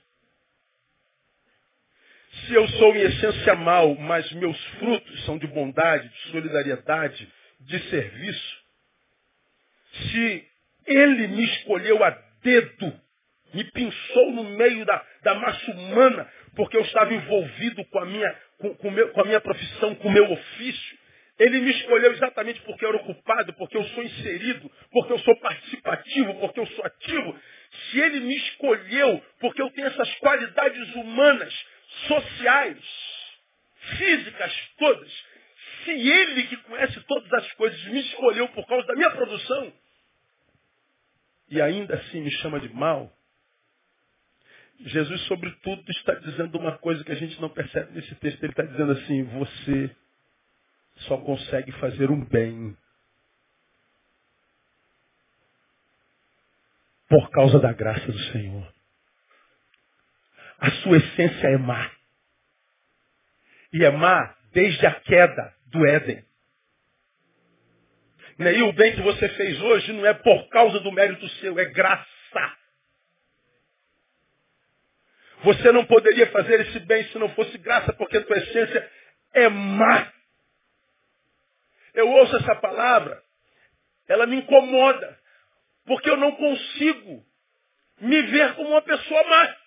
[2.46, 7.32] se eu sou em essência mal, mas meus frutos são de bondade, de solidariedade,
[7.62, 8.58] de serviço,
[9.92, 10.48] se
[10.86, 13.02] ele me escolheu a dedo,
[13.54, 18.36] me pinçou no meio da, da massa humana, porque eu estava envolvido com a, minha,
[18.60, 20.98] com, com, meu, com a minha profissão, com o meu ofício,
[21.40, 25.36] ele me escolheu exatamente porque eu era ocupado, porque eu sou inserido, porque eu sou
[25.40, 27.40] participativo, porque eu sou ativo.
[27.92, 31.54] Se ele me escolheu porque eu tenho essas qualidades humanas,
[32.08, 32.80] sociais,
[33.98, 35.26] físicas todas,
[35.84, 39.74] se ele que conhece todas as coisas me escolheu por causa da minha produção,
[41.50, 43.14] e ainda assim me chama de mal,
[44.80, 48.44] Jesus, sobretudo, está dizendo uma coisa que a gente não percebe nesse texto.
[48.44, 49.90] Ele está dizendo assim: você
[51.00, 52.76] só consegue fazer um bem
[57.08, 58.74] por causa da graça do Senhor.
[60.60, 61.92] A sua essência é má.
[63.72, 66.26] E é má desde a queda do Éden.
[68.40, 71.66] E o bem que você fez hoje não é por causa do mérito seu, é
[71.66, 72.08] graça.
[75.44, 78.92] Você não poderia fazer esse bem se não fosse graça, porque a tua essência
[79.34, 80.12] é má.
[81.98, 83.24] Eu ouço essa palavra,
[84.08, 85.20] ela me incomoda,
[85.84, 87.26] porque eu não consigo
[88.00, 89.58] me ver como uma pessoa má.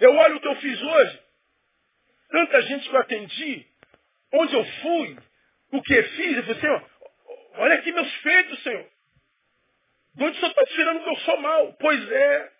[0.00, 1.22] Eu olho o que eu fiz hoje,
[2.30, 3.66] tanta gente que eu atendi,
[4.32, 5.18] onde eu fui,
[5.72, 6.90] o que fiz, eu falei, Senhor,
[7.56, 8.88] olha aqui meus feitos, Senhor.
[10.14, 11.74] De onde Senhor está tirando que eu sou mal?
[11.74, 12.52] Pois é.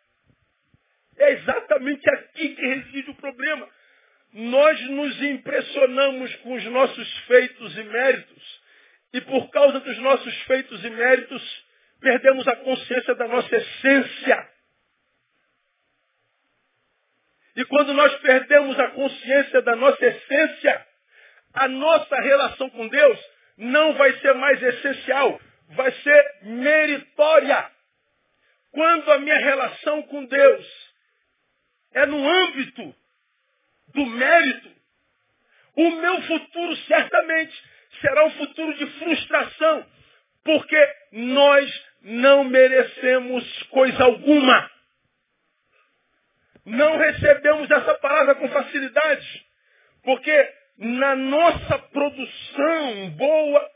[1.17, 3.67] É exatamente aqui que reside o problema.
[4.39, 8.61] Nós nos impressionamos com os nossos feitos e méritos.
[9.15, 11.65] E por causa dos nossos feitos e méritos,
[12.03, 14.51] perdemos a consciência da nossa essência.
[17.57, 20.87] E quando nós perdemos a consciência da nossa essência,
[21.55, 23.19] a nossa relação com Deus
[23.57, 27.71] não vai ser mais essencial, vai ser meritória.
[28.71, 30.93] Quando a minha relação com Deus
[31.95, 32.95] é no âmbito
[33.97, 34.71] do mérito,
[35.75, 37.65] o meu futuro certamente
[38.01, 39.87] será um futuro de frustração,
[40.45, 44.71] porque nós não merecemos coisa alguma.
[46.65, 49.47] Não recebemos essa palavra com facilidade,
[50.03, 53.71] porque na nossa produção boa,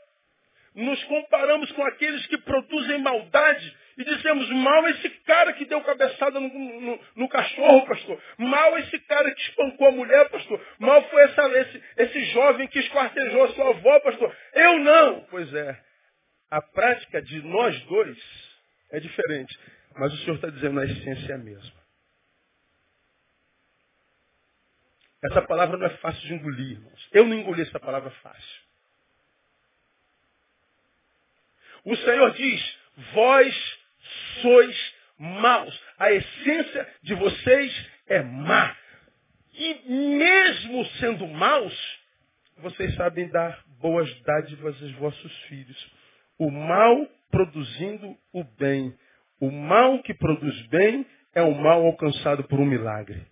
[0.75, 6.39] nos comparamos com aqueles que produzem maldade e dizemos, mal esse cara que deu cabeçada
[6.39, 8.21] no, no, no, cachorro, pastor.
[8.37, 10.59] Mal esse cara que espancou a mulher, pastor.
[10.79, 14.35] Mal foi essa, esse, esse jovem que esquartejou a sua avó, pastor.
[14.53, 15.21] Eu não.
[15.29, 15.79] Pois é.
[16.49, 18.17] A prática de nós dois
[18.91, 19.59] é diferente.
[19.95, 21.81] Mas o Senhor está dizendo na essência é a mesma.
[25.23, 27.09] Essa palavra não é fácil de engolir, irmãos.
[27.11, 28.60] Eu não engoli essa palavra fácil.
[31.83, 32.77] O Senhor diz,
[33.13, 33.79] vós
[34.41, 35.81] sois maus.
[35.97, 38.75] A essência de vocês é má.
[39.53, 41.99] E mesmo sendo maus,
[42.57, 45.91] vocês sabem dar boas dádivas aos vossos filhos.
[46.37, 48.95] O mal produzindo o bem.
[49.39, 53.25] O mal que produz bem é o mal alcançado por um milagre.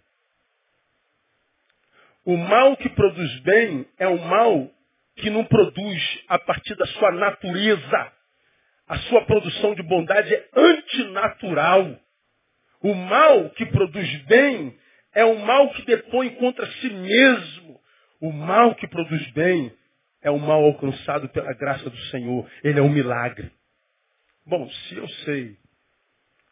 [2.25, 4.69] O mal que produz bem é o mal
[5.15, 8.13] que não produz a partir da sua natureza.
[8.89, 11.95] A sua produção de bondade é antinatural.
[12.81, 14.75] O mal que produz bem
[15.13, 17.79] é o mal que depõe contra si mesmo.
[18.19, 19.71] O mal que produz bem
[20.23, 22.49] é o mal alcançado pela graça do Senhor.
[22.63, 23.51] Ele é um milagre.
[24.43, 25.55] Bom, se eu sei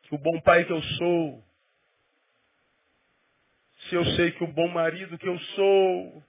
[0.04, 1.44] que o bom pai que eu sou,
[3.90, 6.24] se eu sei que o bom marido que eu sou,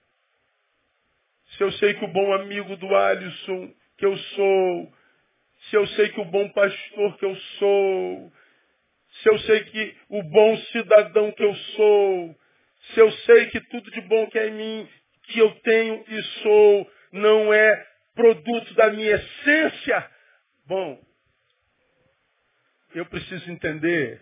[1.51, 4.98] se eu sei que o bom amigo do Alisson que eu sou,
[5.69, 8.33] se eu sei que o bom pastor que eu sou,
[9.21, 12.35] se eu sei que o bom cidadão que eu sou,
[12.93, 14.89] se eu sei que tudo de bom que é em mim,
[15.23, 20.11] que eu tenho e sou, não é produto da minha essência,
[20.65, 20.99] bom,
[22.93, 24.21] eu preciso entender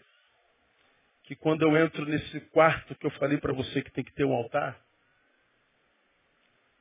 [1.23, 4.25] que quando eu entro nesse quarto que eu falei para você que tem que ter
[4.25, 4.79] um altar,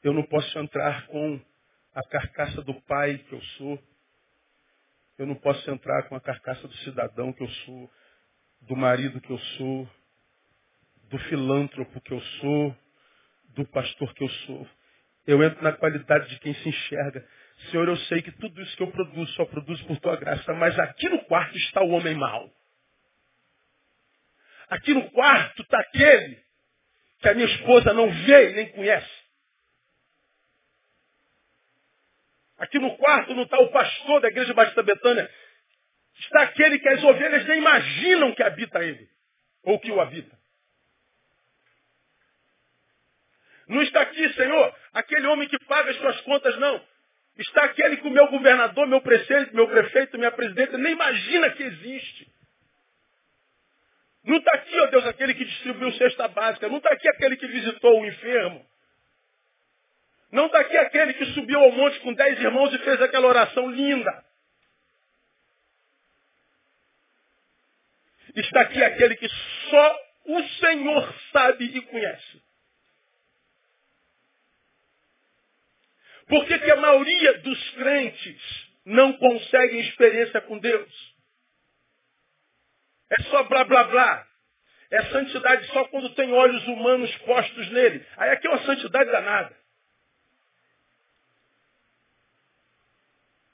[0.02, 1.40] eu não posso entrar com
[1.94, 3.95] a carcaça do pai que eu sou.
[5.18, 7.90] Eu não posso entrar com a carcaça do cidadão que eu sou,
[8.62, 9.88] do marido que eu sou,
[11.04, 12.76] do filântropo que eu sou,
[13.54, 14.68] do pastor que eu sou.
[15.26, 17.26] Eu entro na qualidade de quem se enxerga.
[17.70, 20.78] Senhor, eu sei que tudo isso que eu produzo só produzo por tua graça, mas
[20.78, 22.52] aqui no quarto está o homem mau.
[24.68, 26.44] Aqui no quarto está aquele
[27.20, 29.25] que a minha esposa não vê e nem conhece.
[32.58, 35.30] Aqui no quarto não está o pastor da igreja Batista Betânia.
[36.18, 39.08] Está aquele que as ovelhas nem imaginam que habita ele.
[39.62, 40.36] Ou que o habita.
[43.68, 46.80] Não está aqui, Senhor, aquele homem que paga as suas contas, não.
[47.36, 51.62] Está aquele que o meu governador, meu prefeito, meu prefeito, minha presidente nem imagina que
[51.62, 52.32] existe.
[54.24, 56.68] Não está aqui, ó Deus, aquele que distribuiu cesta básica.
[56.68, 58.66] Não está aqui aquele que visitou o enfermo.
[60.32, 63.70] Não está aqui aquele que subiu ao monte com dez irmãos e fez aquela oração
[63.70, 64.24] linda.
[68.34, 69.28] Está aqui aquele que
[69.70, 72.42] só o Senhor sabe e conhece.
[76.28, 81.16] Por que, que a maioria dos crentes não conseguem experiência com Deus?
[83.10, 84.26] É só blá blá blá.
[84.90, 88.04] É santidade só quando tem olhos humanos postos nele.
[88.16, 89.56] Aí aqui é uma santidade danada.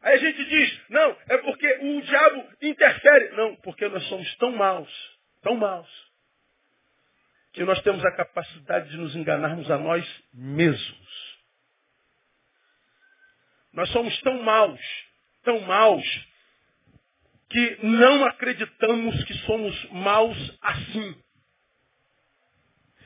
[0.03, 3.37] Aí a gente diz, não, é porque o diabo interfere.
[3.37, 5.89] Não, porque nós somos tão maus, tão maus,
[7.53, 11.33] que nós temos a capacidade de nos enganarmos a nós mesmos.
[13.73, 14.81] Nós somos tão maus,
[15.45, 16.05] tão maus,
[17.49, 21.23] que não acreditamos que somos maus assim.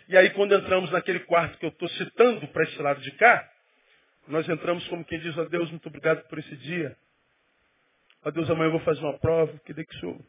[0.08, 3.52] E aí quando entramos naquele quarto que eu estou citando para esse lado de cá,
[4.28, 6.96] nós entramos como quem diz, ó Deus, muito obrigado por esse dia.
[8.24, 10.20] Ó Deus, amanhã eu vou fazer uma prova, que o Senhor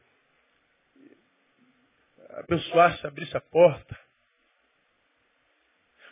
[2.38, 3.98] abençoasse, abrisse a porta.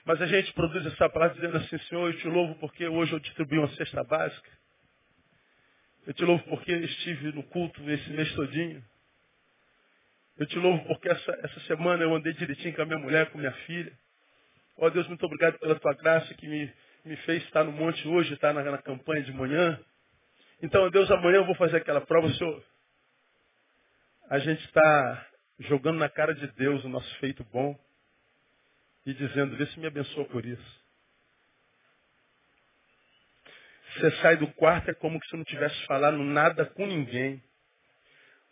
[0.03, 3.19] Mas a gente produz essa palavra dizendo assim, Senhor, eu te louvo porque hoje eu
[3.19, 4.51] distribuí uma cesta básica.
[6.05, 8.83] Eu te louvo porque estive no culto esse mês todinho.
[10.37, 13.37] Eu te louvo porque essa, essa semana eu andei direitinho com a minha mulher, com
[13.39, 13.91] minha filha.
[14.77, 16.71] Ó oh, Deus, muito obrigado pela tua graça que me,
[17.05, 19.79] me fez estar no monte hoje, estar na, na campanha de manhã.
[20.61, 22.63] Então, Deus, amanhã eu vou fazer aquela prova, Senhor.
[24.29, 25.27] A gente está
[25.59, 27.79] jogando na cara de Deus o nosso feito bom
[29.05, 30.85] e dizendo, vê se me abençoa por isso.
[33.93, 37.41] Você sai do quarto, é como se não tivesse falado nada com ninguém.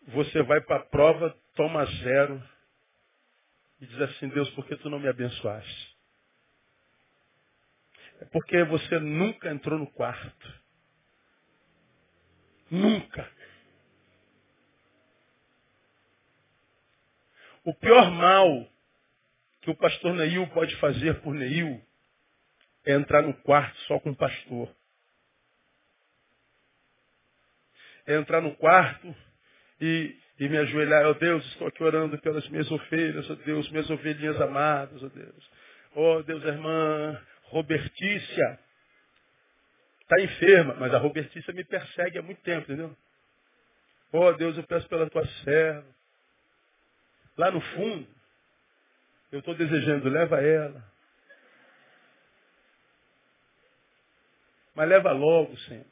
[0.09, 2.41] Você vai para a prova, toma zero
[3.81, 5.92] e diz assim, Deus, por que tu não me abençoaste?
[8.23, 10.63] É porque você nunca entrou no quarto.
[12.71, 13.29] Nunca.
[17.63, 18.67] O pior mal
[19.61, 21.81] que o pastor Neil pode fazer por Neil
[22.85, 24.73] é entrar no quarto só com o pastor.
[28.05, 29.15] é entrar no quarto
[29.79, 31.05] e, e me ajoelhar.
[31.07, 35.51] Oh Deus, estou aqui orando pelas minhas ovelhas, oh Deus, minhas ovelhinhas amadas, oh Deus.
[35.95, 37.19] Oh Deus, irmã
[37.53, 38.59] Robertícia.
[40.01, 42.95] Está enferma, mas a Robertícia me persegue há muito tempo, entendeu?
[44.11, 45.85] Oh Deus, eu peço pela tua serva.
[47.37, 48.07] Lá no fundo,
[49.31, 50.83] eu estou desejando, leva ela.
[54.75, 55.85] Mas leva logo, Senhor.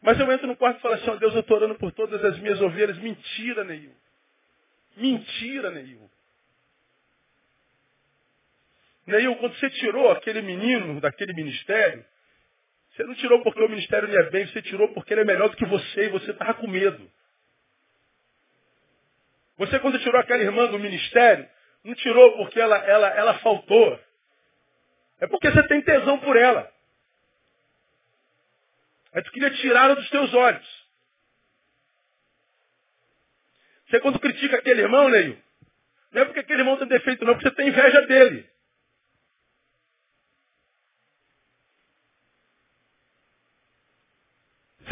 [0.00, 2.24] Mas eu entro no quarto e falo assim, ó Deus, eu estou orando por todas
[2.24, 2.98] as minhas ovelhas.
[2.98, 3.94] Mentira, Neil.
[4.96, 6.10] Mentira, Neil.
[9.12, 12.04] Neil, quando você tirou aquele menino daquele ministério,
[12.90, 15.48] você não tirou porque o ministério lhe é bem, você tirou porque ele é melhor
[15.48, 17.10] do que você e você estava com medo.
[19.58, 21.48] Você, quando tirou aquela irmã do ministério,
[21.84, 24.00] não tirou porque ela, ela, ela faltou.
[25.20, 26.72] É porque você tem tesão por ela.
[29.12, 30.82] Aí tu queria tirá-la dos teus olhos.
[33.88, 35.38] Você quando critica aquele irmão, Neil,
[36.12, 38.51] não é porque aquele irmão tem defeito, não, porque você tem inveja dele.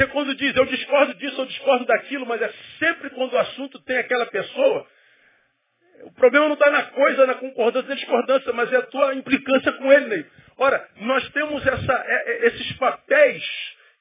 [0.01, 3.79] Você quando diz, eu discordo disso, eu discordo daquilo, mas é sempre quando o assunto
[3.81, 4.87] tem aquela pessoa.
[6.05, 9.71] O problema não está na coisa, na concordância, na discordância, mas é a tua implicância
[9.73, 10.27] com ele, Neil.
[10.57, 13.45] Ora, nós temos essa, é, é, esses papéis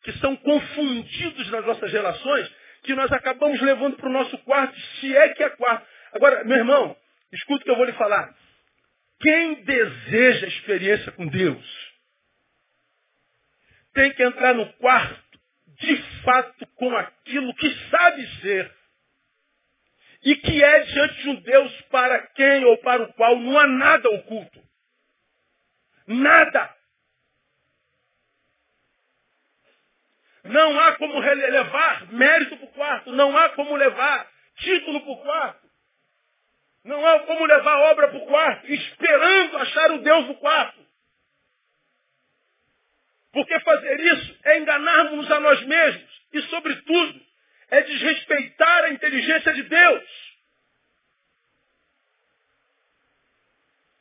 [0.04, 2.50] que são confundidos nas nossas relações,
[2.84, 5.86] que nós acabamos levando para o nosso quarto, se é que é quarto.
[6.14, 6.96] Agora, meu irmão,
[7.34, 8.34] escuta o que eu vou lhe falar.
[9.20, 11.90] Quem deseja experiência com Deus
[13.94, 15.29] tem que entrar no quarto
[15.80, 18.80] de fato com aquilo que sabe ser
[20.24, 23.68] e que é diante de um Deus para quem ou para o qual não há
[23.68, 24.62] nada oculto.
[26.06, 26.76] Nada.
[30.44, 33.12] Não há como levar mérito para o quarto.
[33.12, 35.70] Não há como levar título para o quarto.
[36.84, 40.89] Não há como levar obra para o quarto, esperando achar o Deus do quarto.
[43.32, 46.22] Porque fazer isso é enganarmos a nós mesmos.
[46.34, 47.22] E, sobretudo,
[47.70, 50.30] é desrespeitar a inteligência de Deus.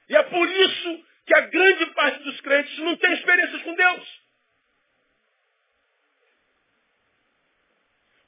[0.09, 4.19] E é por isso que a grande parte dos crentes não tem experiências com Deus.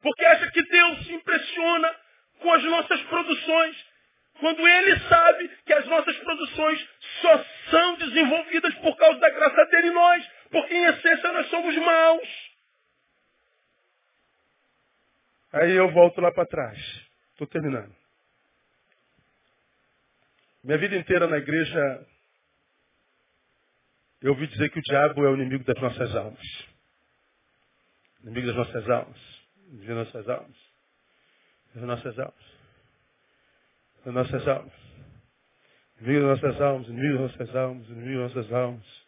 [0.02, 1.96] Porque acha que Deus se impressiona
[2.40, 3.86] com as nossas produções,
[4.38, 6.88] quando Ele sabe que as nossas produções
[7.20, 11.76] só são desenvolvidas por causa da graça dele em nós, porque em essência nós somos
[11.76, 12.50] maus.
[15.52, 16.78] Aí eu volto lá para trás.
[17.32, 17.94] Estou terminando.
[20.62, 22.06] Minha vida inteira na igreja,
[24.20, 26.66] eu ouvi dizer que o diabo é o inimigo das nossas almas.
[28.22, 29.40] Inimigo das nossas almas
[29.70, 30.56] de nossas almas.
[31.74, 32.44] De nossas almas.
[34.04, 34.72] De nossas almas.
[36.00, 38.99] Inimigo das nossas almas, inimigo das nossas almas, inimigo das nossas almas.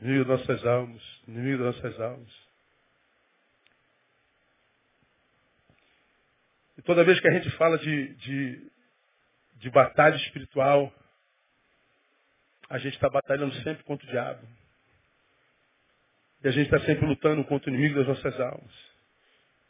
[0.00, 2.44] Inimigo das nossas almas, inimigo das nossas almas.
[6.76, 8.70] E toda vez que a gente fala de, de,
[9.56, 10.92] de batalha espiritual,
[12.68, 14.46] a gente está batalhando sempre contra o diabo.
[16.42, 18.94] E a gente está sempre lutando contra o inimigo das nossas almas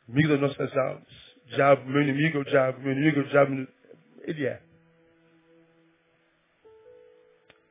[0.09, 1.35] inimigo das nossas almas.
[1.47, 3.69] Diabo, meu inimigo é o diabo, meu inimigo é o diabo.
[4.23, 4.63] Ele é.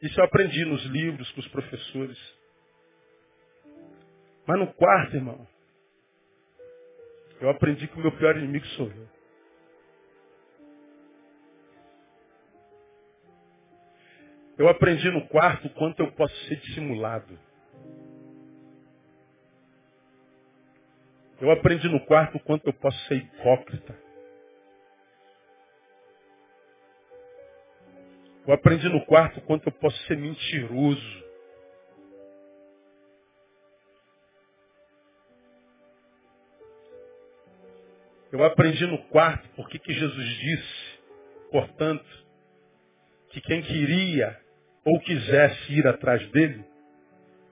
[0.01, 2.32] Isso eu aprendi nos livros, com os professores.
[4.47, 5.47] Mas no quarto, irmão,
[7.41, 9.09] eu aprendi que o meu pior inimigo sou eu.
[14.57, 17.39] Eu aprendi no quarto quanto eu posso ser dissimulado.
[21.41, 23.97] Eu aprendi no quarto quanto eu posso ser hipócrita.
[28.47, 31.22] Eu aprendi no quarto quanto eu posso ser mentiroso.
[38.33, 40.99] Eu aprendi no quarto porque que Jesus disse,
[41.51, 42.03] portanto,
[43.29, 44.35] que quem queria
[44.83, 46.65] ou quisesse ir atrás dele,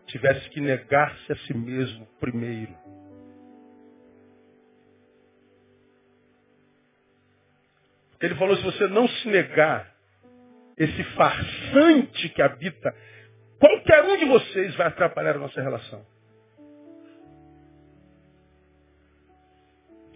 [0.08, 2.76] tivesse que negar-se a si mesmo primeiro.
[8.20, 9.96] Ele falou, se você não se negar
[10.76, 12.92] esse farsante que habita,
[13.60, 16.04] qualquer um de vocês vai atrapalhar a nossa relação.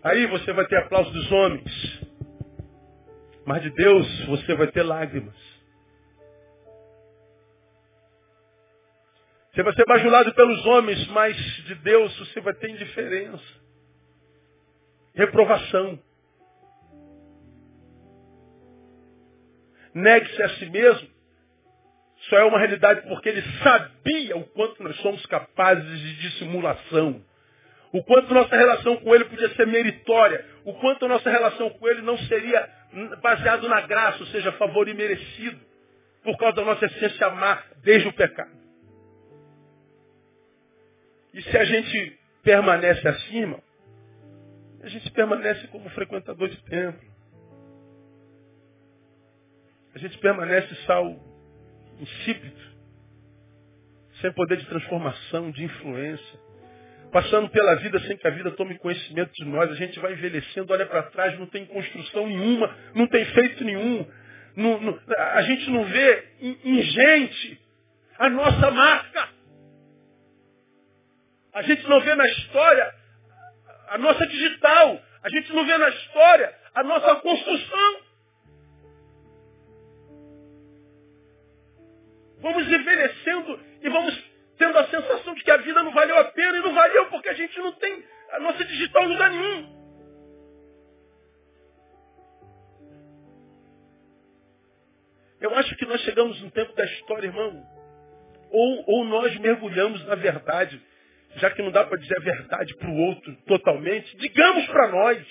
[0.05, 1.99] Aí você vai ter aplauso dos homens.
[3.43, 5.35] Mas de Deus você vai ter lágrimas.
[9.51, 13.43] Você vai ser bajulado pelos homens, mas de Deus você vai ter indiferença.
[15.15, 15.99] Reprovação.
[19.91, 21.09] Negue-se a si mesmo.
[22.29, 27.23] Só é uma realidade porque ele sabia o quanto nós somos capazes de dissimulação.
[27.95, 30.45] O quanto nossa relação com ele podia ser meritória.
[30.65, 32.69] O quanto nossa relação com ele não seria
[33.21, 35.57] baseado na graça, ou seja, favor imerecido.
[36.21, 38.51] Por causa da nossa essência amar desde o pecado.
[41.33, 43.63] E se a gente permanece acima,
[44.83, 47.09] a gente permanece como frequentador de templo.
[49.93, 51.17] A gente permanece sal
[51.97, 52.59] insípido,
[54.19, 56.44] sem poder de transformação, de influência.
[57.15, 59.71] Passando pela vida sem que a vida tome conhecimento de nós.
[59.71, 64.05] A gente vai envelhecendo, olha para trás, não tem construção nenhuma, não tem feito nenhum.
[64.53, 67.61] Não, não, a gente não vê em, em gente
[68.19, 69.29] a nossa marca.
[71.53, 72.93] A gente não vê na história
[73.91, 75.01] a nossa digital.
[75.23, 77.97] A gente não vê na história a nossa construção.
[82.41, 84.24] Vamos envelhecendo e vamos
[84.57, 87.29] tendo a sensação de que a vida não valeu a pena e não valeu porque
[87.29, 89.75] a gente não tem a nossa digital em lugar nenhum.
[95.41, 97.63] Eu acho que nós chegamos num tempo da história, irmão,
[98.49, 100.81] ou, ou nós mergulhamos na verdade
[101.37, 105.27] já que não dá para dizer a verdade para o outro totalmente, digamos para nós.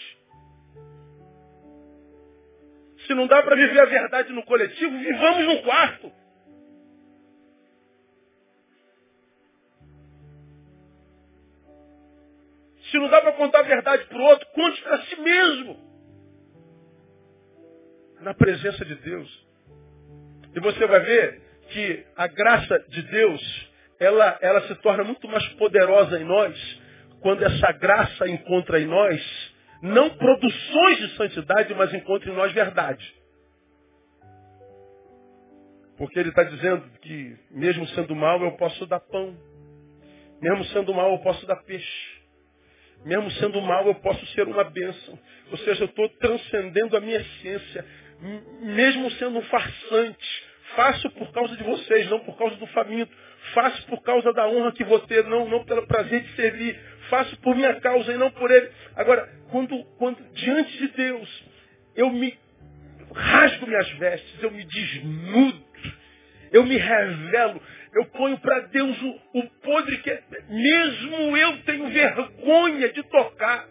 [3.07, 6.13] Se não dá para viver a verdade no coletivo, vivamos no quarto.
[12.95, 15.77] Se não dá para contar a verdade para o outro, conte para si mesmo.
[18.21, 19.47] Na presença de Deus.
[20.55, 25.45] E você vai ver que a graça de Deus ela, ela se torna muito mais
[25.55, 26.81] poderosa em nós
[27.21, 33.13] quando essa graça encontra em nós não produções de santidade, mas encontra em nós verdade.
[35.99, 39.37] Porque ele está dizendo que, mesmo sendo mal, eu posso dar pão.
[40.41, 42.14] Mesmo sendo mal, eu posso dar peixe.
[43.05, 45.19] Mesmo sendo mal, eu posso ser uma bênção.
[45.51, 47.85] Ou seja, eu estou transcendendo a minha essência.
[48.63, 50.45] Mesmo sendo um farsante.
[50.75, 53.13] Faço por causa de vocês, não por causa do faminto.
[53.53, 56.81] Faço por causa da honra que vou ter, não, não pelo prazer de servir.
[57.11, 58.71] Faço por minha causa e não por ele.
[58.97, 61.45] Agora, quando, quando diante de Deus
[61.95, 62.37] eu me
[63.15, 65.65] rasgo minhas vestes, eu me desnudo,
[66.53, 67.61] eu me revelo,
[67.95, 73.69] eu ponho para Deus o, o podre que é, mesmo eu tenho vergonha de tocar.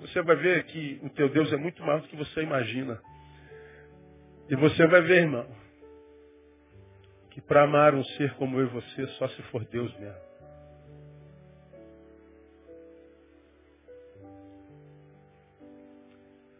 [0.00, 3.00] Você vai ver que o teu Deus é muito mais do que você imagina.
[4.48, 5.46] E você vai ver, irmão,
[7.30, 10.32] que para amar um ser como eu e você, só se for Deus mesmo.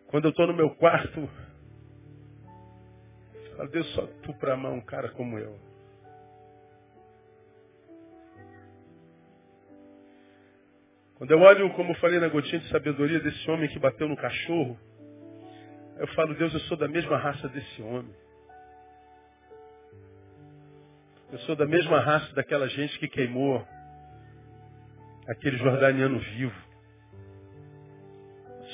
[0.06, 1.28] Quando eu estou no meu quarto,
[3.56, 5.71] falo, Deus, só tu para amar um cara como eu.
[11.22, 14.16] Quando eu olho, como eu falei na gotinha de sabedoria desse homem que bateu no
[14.16, 14.76] cachorro,
[15.96, 18.12] eu falo, Deus, eu sou da mesma raça desse homem.
[21.30, 23.64] Eu sou da mesma raça daquela gente que queimou
[25.28, 26.60] aquele jordaniano vivo.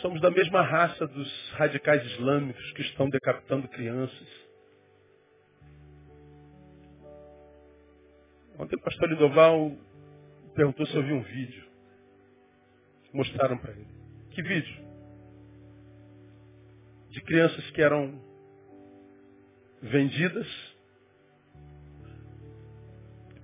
[0.01, 4.49] Somos da mesma raça dos radicais islâmicos que estão decapitando crianças.
[8.59, 9.71] Ontem o pastor Lidoval
[10.55, 11.68] perguntou se eu vi um vídeo.
[13.13, 13.87] Mostraram para ele.
[14.31, 14.89] Que vídeo?
[17.11, 18.21] De crianças que eram
[19.83, 20.47] vendidas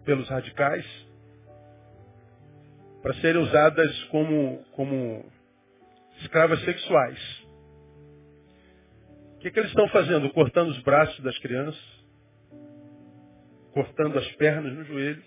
[0.04, 0.84] pelos radicais
[3.02, 5.24] para serem usadas como, como
[6.20, 7.18] escravas sexuais.
[9.34, 10.30] O que, que eles estão fazendo?
[10.30, 11.82] Cortando os braços das crianças,
[13.72, 15.22] cortando as pernas no joelho,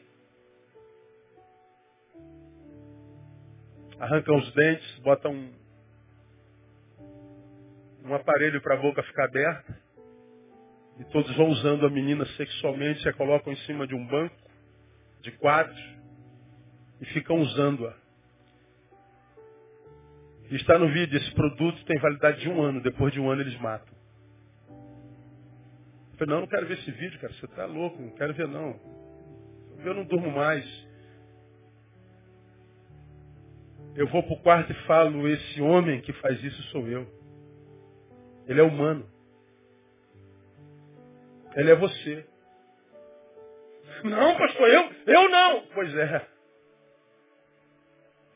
[3.99, 5.53] arrancam os dentes, botam um,
[8.05, 9.77] um aparelho para a boca ficar aberta,
[10.99, 14.35] e todos vão usando a menina sexualmente, a colocam em cima de um banco,
[15.21, 15.97] de quadros
[16.99, 17.95] e ficam usando-a.
[20.49, 23.59] Está no vídeo, esse produto tem validade de um ano, depois de um ano eles
[23.59, 23.95] matam.
[26.11, 28.47] Eu falei, não, não quero ver esse vídeo, cara, você está louco, não quero ver
[28.47, 28.79] não.
[29.83, 30.86] Eu não durmo mais.
[33.97, 37.07] Eu vou para o quarto e falo, esse homem que faz isso sou eu.
[38.47, 39.09] Ele é humano.
[41.55, 42.23] Ele é você.
[44.03, 45.63] Não, pastor, eu, eu não.
[45.73, 46.27] Pois é.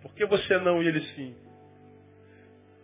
[0.02, 1.36] Por que você não e ele sim?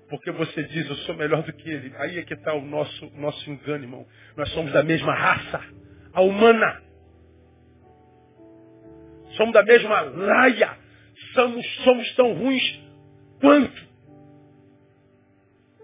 [0.08, 1.96] Porque você diz, eu sou melhor do que ele.
[1.98, 4.08] Aí é que está o nosso, nosso engano, irmão.
[4.36, 5.60] Nós somos da mesma raça,
[6.14, 6.84] a humana.
[9.36, 10.87] Somos da mesma laia.
[11.38, 12.80] Somos, somos tão ruins
[13.40, 13.88] quanto.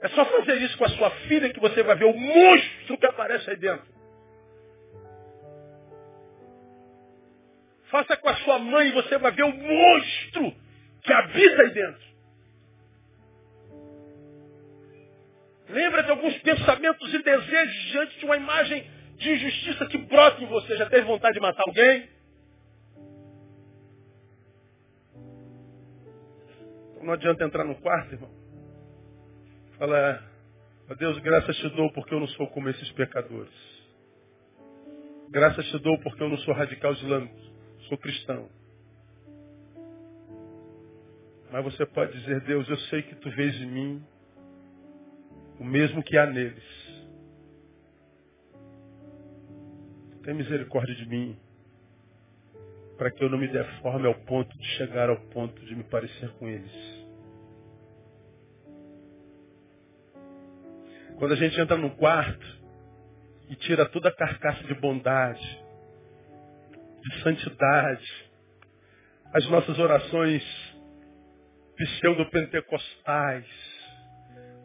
[0.02, 3.06] É só fazer isso com a sua filha que você vai ver o monstro que
[3.06, 3.86] aparece aí dentro.
[7.84, 10.56] Faça com a sua mãe e você vai ver o monstro
[11.04, 12.04] que habita aí dentro.
[15.70, 20.48] Lembra de alguns pensamentos e desejos diante de uma imagem de injustiça que brota em
[20.48, 20.78] você.
[20.78, 22.10] Já teve vontade de matar alguém?
[27.04, 28.32] Não adianta entrar no quarto, irmão.
[29.78, 30.24] Fala,
[30.90, 33.54] ó Deus, graças te dou porque eu não sou como esses pecadores.
[35.30, 37.36] Graças te dou porque eu não sou radical islâmico,
[37.90, 38.50] sou cristão.
[41.52, 44.04] Mas você pode dizer, Deus, eu sei que tu vês em mim
[45.60, 46.64] o mesmo que há neles.
[50.24, 51.38] Tem misericórdia de mim,
[52.98, 56.32] para que eu não me deforme ao ponto de chegar ao ponto de me parecer
[56.36, 56.93] com eles.
[61.24, 62.46] Quando a gente entra no quarto
[63.50, 65.64] e tira toda a carcaça de bondade,
[67.02, 68.30] de santidade,
[69.34, 70.44] as nossas orações
[71.78, 73.46] pseudo-pentecostais,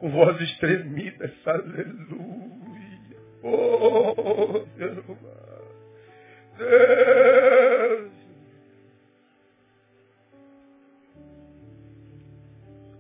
[0.00, 3.16] com vozes tremidas, aleluia.
[3.44, 5.04] Oh, Deus.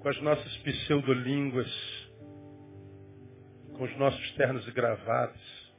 [0.00, 1.97] Com as nossas pseudolínguas,
[3.78, 5.72] com os nossos ternos e gravados,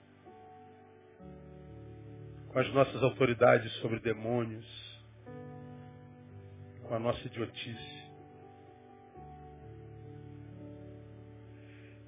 [2.48, 4.66] com as nossas autoridades sobre demônios,
[6.88, 8.00] com a nossa idiotice.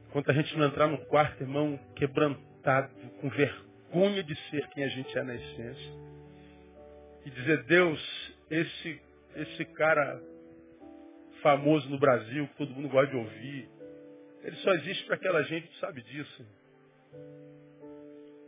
[0.07, 2.89] Enquanto a gente não entrar no quarto, irmão, quebrantado,
[3.19, 5.93] com vergonha de ser quem a gente é na essência.
[7.25, 9.01] E dizer, Deus, esse,
[9.35, 10.21] esse cara
[11.41, 13.69] famoso no Brasil, que todo mundo gosta de ouvir,
[14.43, 16.45] ele só existe para aquela gente que sabe disso.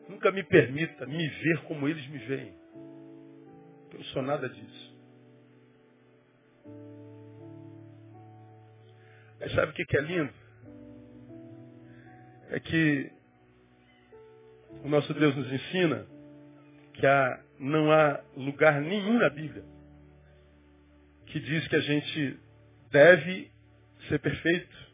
[0.09, 2.53] Nunca me permita me ver como eles me veem.
[3.91, 4.93] Eu não sou nada disso.
[9.39, 10.43] Mas sabe o que é lindo?
[12.53, 13.11] é que
[14.83, 16.05] o nosso Deus nos ensina
[16.93, 19.63] que há, não há lugar nenhum na Bíblia
[21.25, 22.39] que diz que a gente
[22.91, 23.51] deve
[24.07, 24.92] ser perfeito.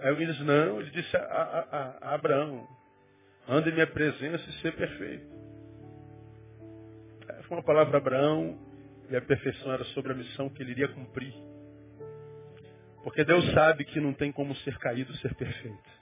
[0.00, 2.66] Aí alguém diz, não, ele disse a, a, a, a Abraão,
[3.46, 5.26] anda em minha presença e ser perfeito.
[7.42, 8.58] Foi uma palavra Abraão
[9.10, 11.34] e a perfeição era sobre a missão que ele iria cumprir.
[13.02, 16.00] Porque Deus sabe que não tem como ser caído, ser perfeito.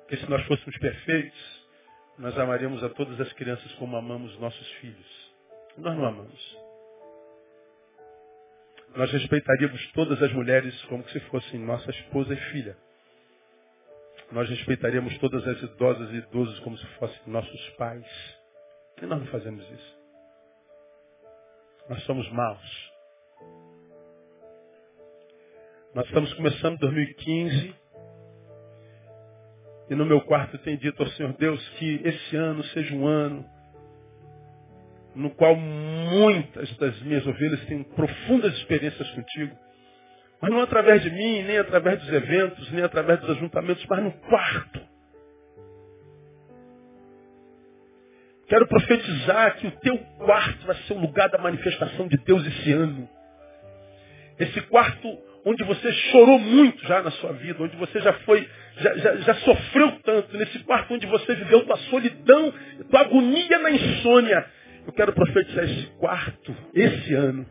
[0.00, 1.68] Porque se nós fôssemos perfeitos,
[2.18, 5.32] nós amaríamos a todas as crianças como amamos nossos filhos.
[5.76, 6.59] Nós não amamos.
[8.96, 12.76] Nós respeitaríamos todas as mulheres como se fossem nossa esposa e filha.
[14.32, 18.06] Nós respeitaríamos todas as idosas e idosos como se fossem nossos pais.
[19.00, 19.98] E nós não fazemos isso.
[21.88, 22.90] Nós somos maus.
[25.94, 27.74] Nós estamos começando 2015
[29.90, 33.44] e no meu quarto tem dito ao Senhor Deus que esse ano seja um ano
[35.14, 39.56] no qual muitas das minhas ovelhas têm profundas experiências contigo.
[40.40, 44.12] Mas não através de mim, nem através dos eventos, nem através dos ajuntamentos, mas no
[44.12, 44.80] quarto.
[48.48, 52.72] Quero profetizar que o teu quarto vai ser o lugar da manifestação de Deus esse
[52.72, 53.08] ano.
[54.38, 55.06] Esse quarto
[55.44, 58.48] onde você chorou muito já na sua vida, onde você já foi,
[58.78, 62.52] já, já, já sofreu tanto, nesse quarto onde você viveu tua solidão,
[62.90, 64.44] tua agonia na insônia.
[64.86, 67.46] Eu quero profetizar esse quarto, esse ano,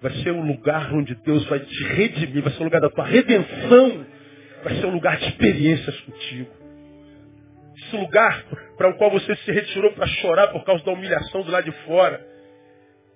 [0.00, 3.04] vai ser um lugar onde Deus vai te redimir, vai ser o lugar da tua
[3.04, 4.06] redenção,
[4.64, 6.50] vai ser um lugar de experiências contigo.
[7.76, 8.44] Esse lugar
[8.76, 11.72] para o qual você se retirou para chorar por causa da humilhação do lado de
[11.84, 12.24] fora.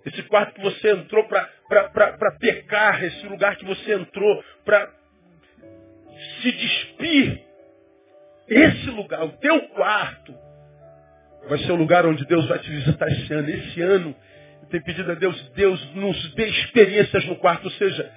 [0.04, 4.92] Esse quarto que você entrou para pecar, esse lugar que você entrou para
[6.40, 7.42] se despir.
[8.48, 10.32] Esse lugar, o teu quarto,
[11.48, 13.48] vai ser o lugar onde Deus vai te visitar esse ano.
[13.48, 14.14] Esse ano,
[14.62, 18.10] eu tenho pedido a Deus, Deus nos dê experiências no quarto, ou seja,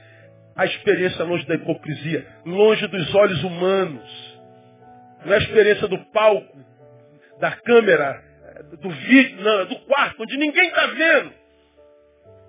[0.55, 4.39] a experiência longe da hipocrisia, longe dos olhos humanos.
[5.25, 6.57] Não é a experiência do palco,
[7.39, 8.21] da câmera,
[8.81, 11.33] do vídeo, não, é do quarto, onde ninguém está vendo.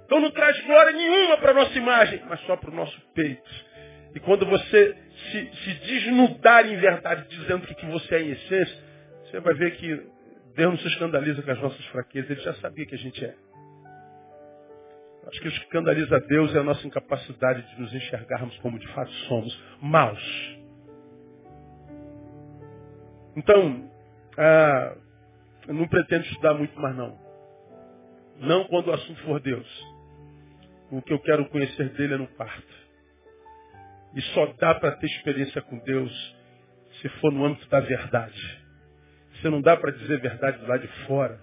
[0.05, 3.71] Então não traz glória nenhuma para a nossa imagem, mas só para o nosso peito.
[4.15, 4.97] E quando você
[5.31, 8.79] se, se desnudar em verdade, dizendo que, que você é em essência,
[9.25, 10.03] você vai ver que
[10.55, 13.35] Deus não se escandaliza com as nossas fraquezas, Ele já sabia que a gente é.
[15.27, 18.79] Acho que o que escandaliza a Deus é a nossa incapacidade de nos enxergarmos como
[18.79, 20.59] de fato somos, maus.
[23.37, 23.91] Então,
[24.37, 24.97] ah,
[25.69, 27.17] eu não pretendo estudar muito mais não.
[28.39, 29.67] Não quando o assunto for Deus.
[30.91, 32.75] O que eu quero conhecer dele é no quarto.
[34.15, 36.37] E só dá para ter experiência com Deus
[37.01, 38.60] se for no âmbito da verdade.
[39.41, 41.41] Se não dá para dizer verdade do lado de fora,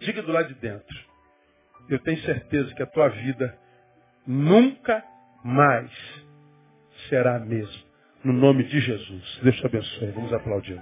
[0.00, 0.96] diga do lado de dentro.
[1.88, 3.58] Eu tenho certeza que a tua vida
[4.26, 5.04] nunca
[5.44, 5.90] mais
[7.08, 7.84] será a mesma.
[8.24, 9.40] No nome de Jesus.
[9.42, 10.10] Deus te abençoe.
[10.12, 10.80] Vamos aplaudir.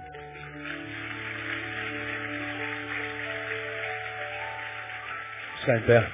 [5.65, 6.11] Sai em pé.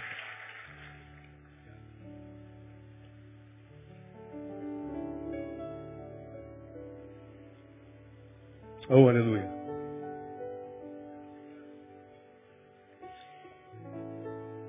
[8.90, 9.59] Oh, aleluia.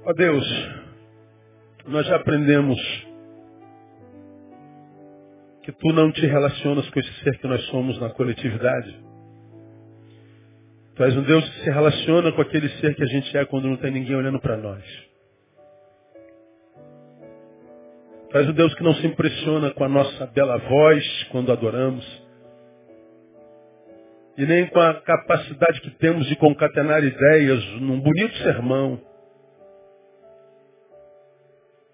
[0.04, 0.44] Ó Deus,
[1.86, 2.78] nós já aprendemos
[5.62, 8.98] que tu não te relacionas com esse ser que nós somos na coletividade.
[10.96, 13.68] Tu és um Deus que se relaciona com aquele ser que a gente é quando
[13.68, 14.82] não tem ninguém olhando para nós.
[18.30, 22.06] Tu és um Deus que não se impressiona com a nossa bela voz quando adoramos
[24.38, 29.09] e nem com a capacidade que temos de concatenar ideias num bonito sermão.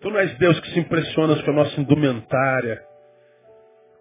[0.00, 2.82] Tu não és Deus que se impressiona com a nossa indumentária,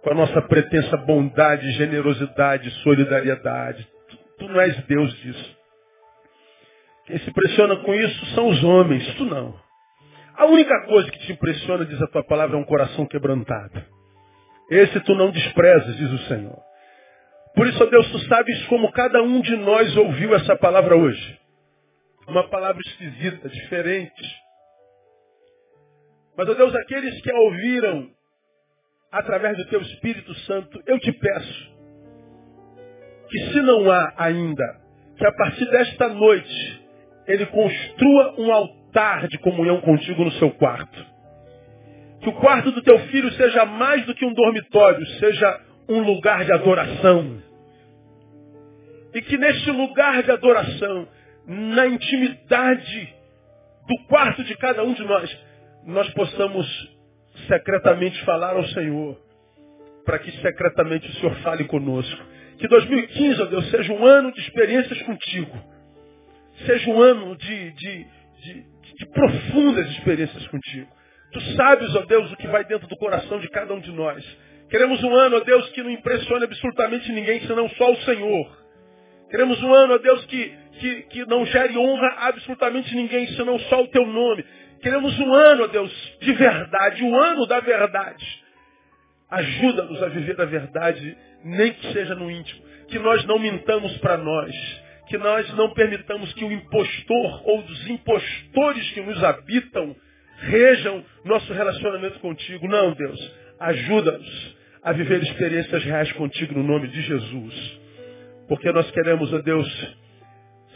[0.03, 3.87] com a nossa pretensa bondade, generosidade, solidariedade.
[4.09, 5.57] Tu, tu não és Deus disso.
[7.05, 9.55] Quem se impressiona com isso são os homens, tu não.
[10.35, 13.81] A única coisa que te impressiona, diz a tua palavra, é um coração quebrantado.
[14.69, 16.57] Esse tu não desprezas, diz o Senhor.
[17.55, 21.39] Por isso, ó Deus, tu sabes como cada um de nós ouviu essa palavra hoje.
[22.27, 24.44] Uma palavra esquisita, diferente.
[26.37, 28.09] Mas, ó Deus, aqueles que a ouviram
[29.11, 31.75] através do teu Espírito Santo, eu te peço
[33.29, 34.81] que se não há ainda,
[35.17, 36.81] que a partir desta noite
[37.27, 41.05] ele construa um altar de comunhão contigo no seu quarto.
[42.21, 46.43] Que o quarto do teu filho seja mais do que um dormitório, seja um lugar
[46.43, 47.41] de adoração.
[49.13, 51.07] E que neste lugar de adoração,
[51.47, 53.13] na intimidade
[53.87, 55.45] do quarto de cada um de nós,
[55.85, 56.65] nós possamos
[57.47, 59.17] secretamente falar ao Senhor,
[60.05, 62.23] para que secretamente o Senhor fale conosco.
[62.57, 65.51] Que 2015, ó Deus, seja um ano de experiências contigo.
[66.65, 68.05] Seja um ano de, de,
[68.41, 68.65] de,
[68.97, 70.87] de profundas experiências contigo.
[71.31, 74.23] Tu sabes, ó Deus, o que vai dentro do coração de cada um de nós.
[74.69, 78.65] Queremos um ano, ó Deus, que não impressione absolutamente ninguém, senão só o Senhor.
[79.29, 83.59] Queremos um ano, ó Deus, que, que, que não gere honra a absolutamente ninguém, senão
[83.59, 84.45] só o teu nome.
[84.85, 88.23] Queremos um ano, ó Deus, de verdade, o um ano da verdade.
[89.31, 92.63] Ajuda-nos a viver a verdade, nem que seja no íntimo.
[92.87, 94.51] Que nós não mintamos para nós.
[95.07, 99.95] Que nós não permitamos que o impostor ou os impostores que nos habitam
[100.41, 102.67] rejam nosso relacionamento contigo.
[102.67, 103.33] Não, Deus.
[103.59, 107.79] Ajuda-nos a viver experiências reais contigo no nome de Jesus.
[108.47, 109.97] Porque nós queremos, ó Deus,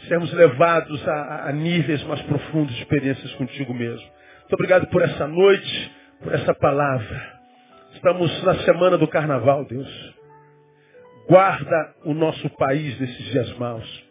[0.08, 4.06] sermos levados a, a níveis mais profundos de experiências contigo mesmo.
[4.40, 5.92] Muito obrigado por essa noite,
[6.22, 7.40] por essa palavra.
[7.94, 10.14] Estamos na semana do carnaval, Deus.
[11.28, 14.04] Guarda o nosso país nesses dias maus.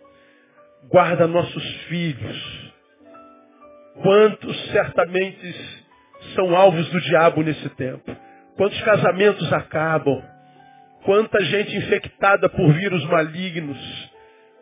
[0.89, 2.73] Guarda nossos filhos.
[4.01, 5.55] Quantos certamente
[6.35, 8.15] são alvos do diabo nesse tempo?
[8.55, 10.23] Quantos casamentos acabam?
[11.03, 14.11] Quanta gente infectada por vírus malignos,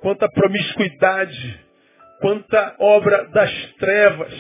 [0.01, 1.59] quanta promiscuidade,
[2.19, 4.33] quanta obra das trevas,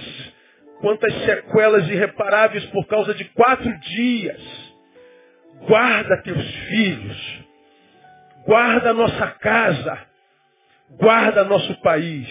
[0.81, 4.67] quantas sequelas irreparáveis por causa de quatro dias.
[5.67, 7.39] Guarda teus filhos,
[8.45, 9.99] guarda nossa casa,
[10.99, 12.27] guarda nosso país.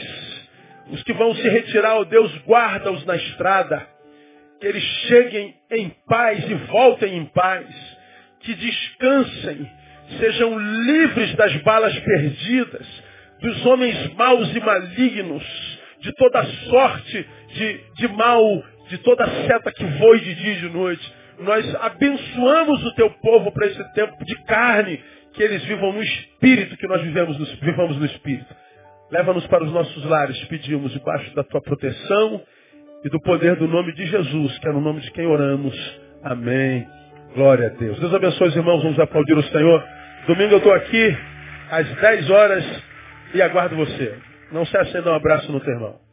[0.90, 3.86] Os que vão se retirar, ó Deus, guarda-os na estrada,
[4.60, 7.66] que eles cheguem em paz e voltem em paz
[8.46, 9.70] que descansem,
[10.20, 12.86] sejam livres das balas perdidas,
[13.40, 15.44] dos homens maus e malignos,
[16.00, 18.42] de toda sorte de, de mal,
[18.88, 21.14] de toda seta que voe de dia e de noite.
[21.40, 25.02] Nós abençoamos o teu povo para esse tempo de carne,
[25.34, 28.54] que eles vivam no espírito, que nós vivemos no, vivamos no espírito.
[29.10, 32.42] Leva-nos para os nossos lares, pedimos, debaixo da tua proteção
[33.04, 35.76] e do poder do nome de Jesus, que é no nome de quem oramos.
[36.24, 36.86] Amém.
[37.34, 38.00] Glória a Deus.
[38.00, 39.84] Deus abençoe os irmãos, vamos aplaudir o Senhor.
[40.26, 41.16] Domingo eu estou aqui
[41.70, 42.64] às 10 horas
[43.34, 44.18] e aguardo você.
[44.52, 46.05] Não se dar um abraço no teu irmão.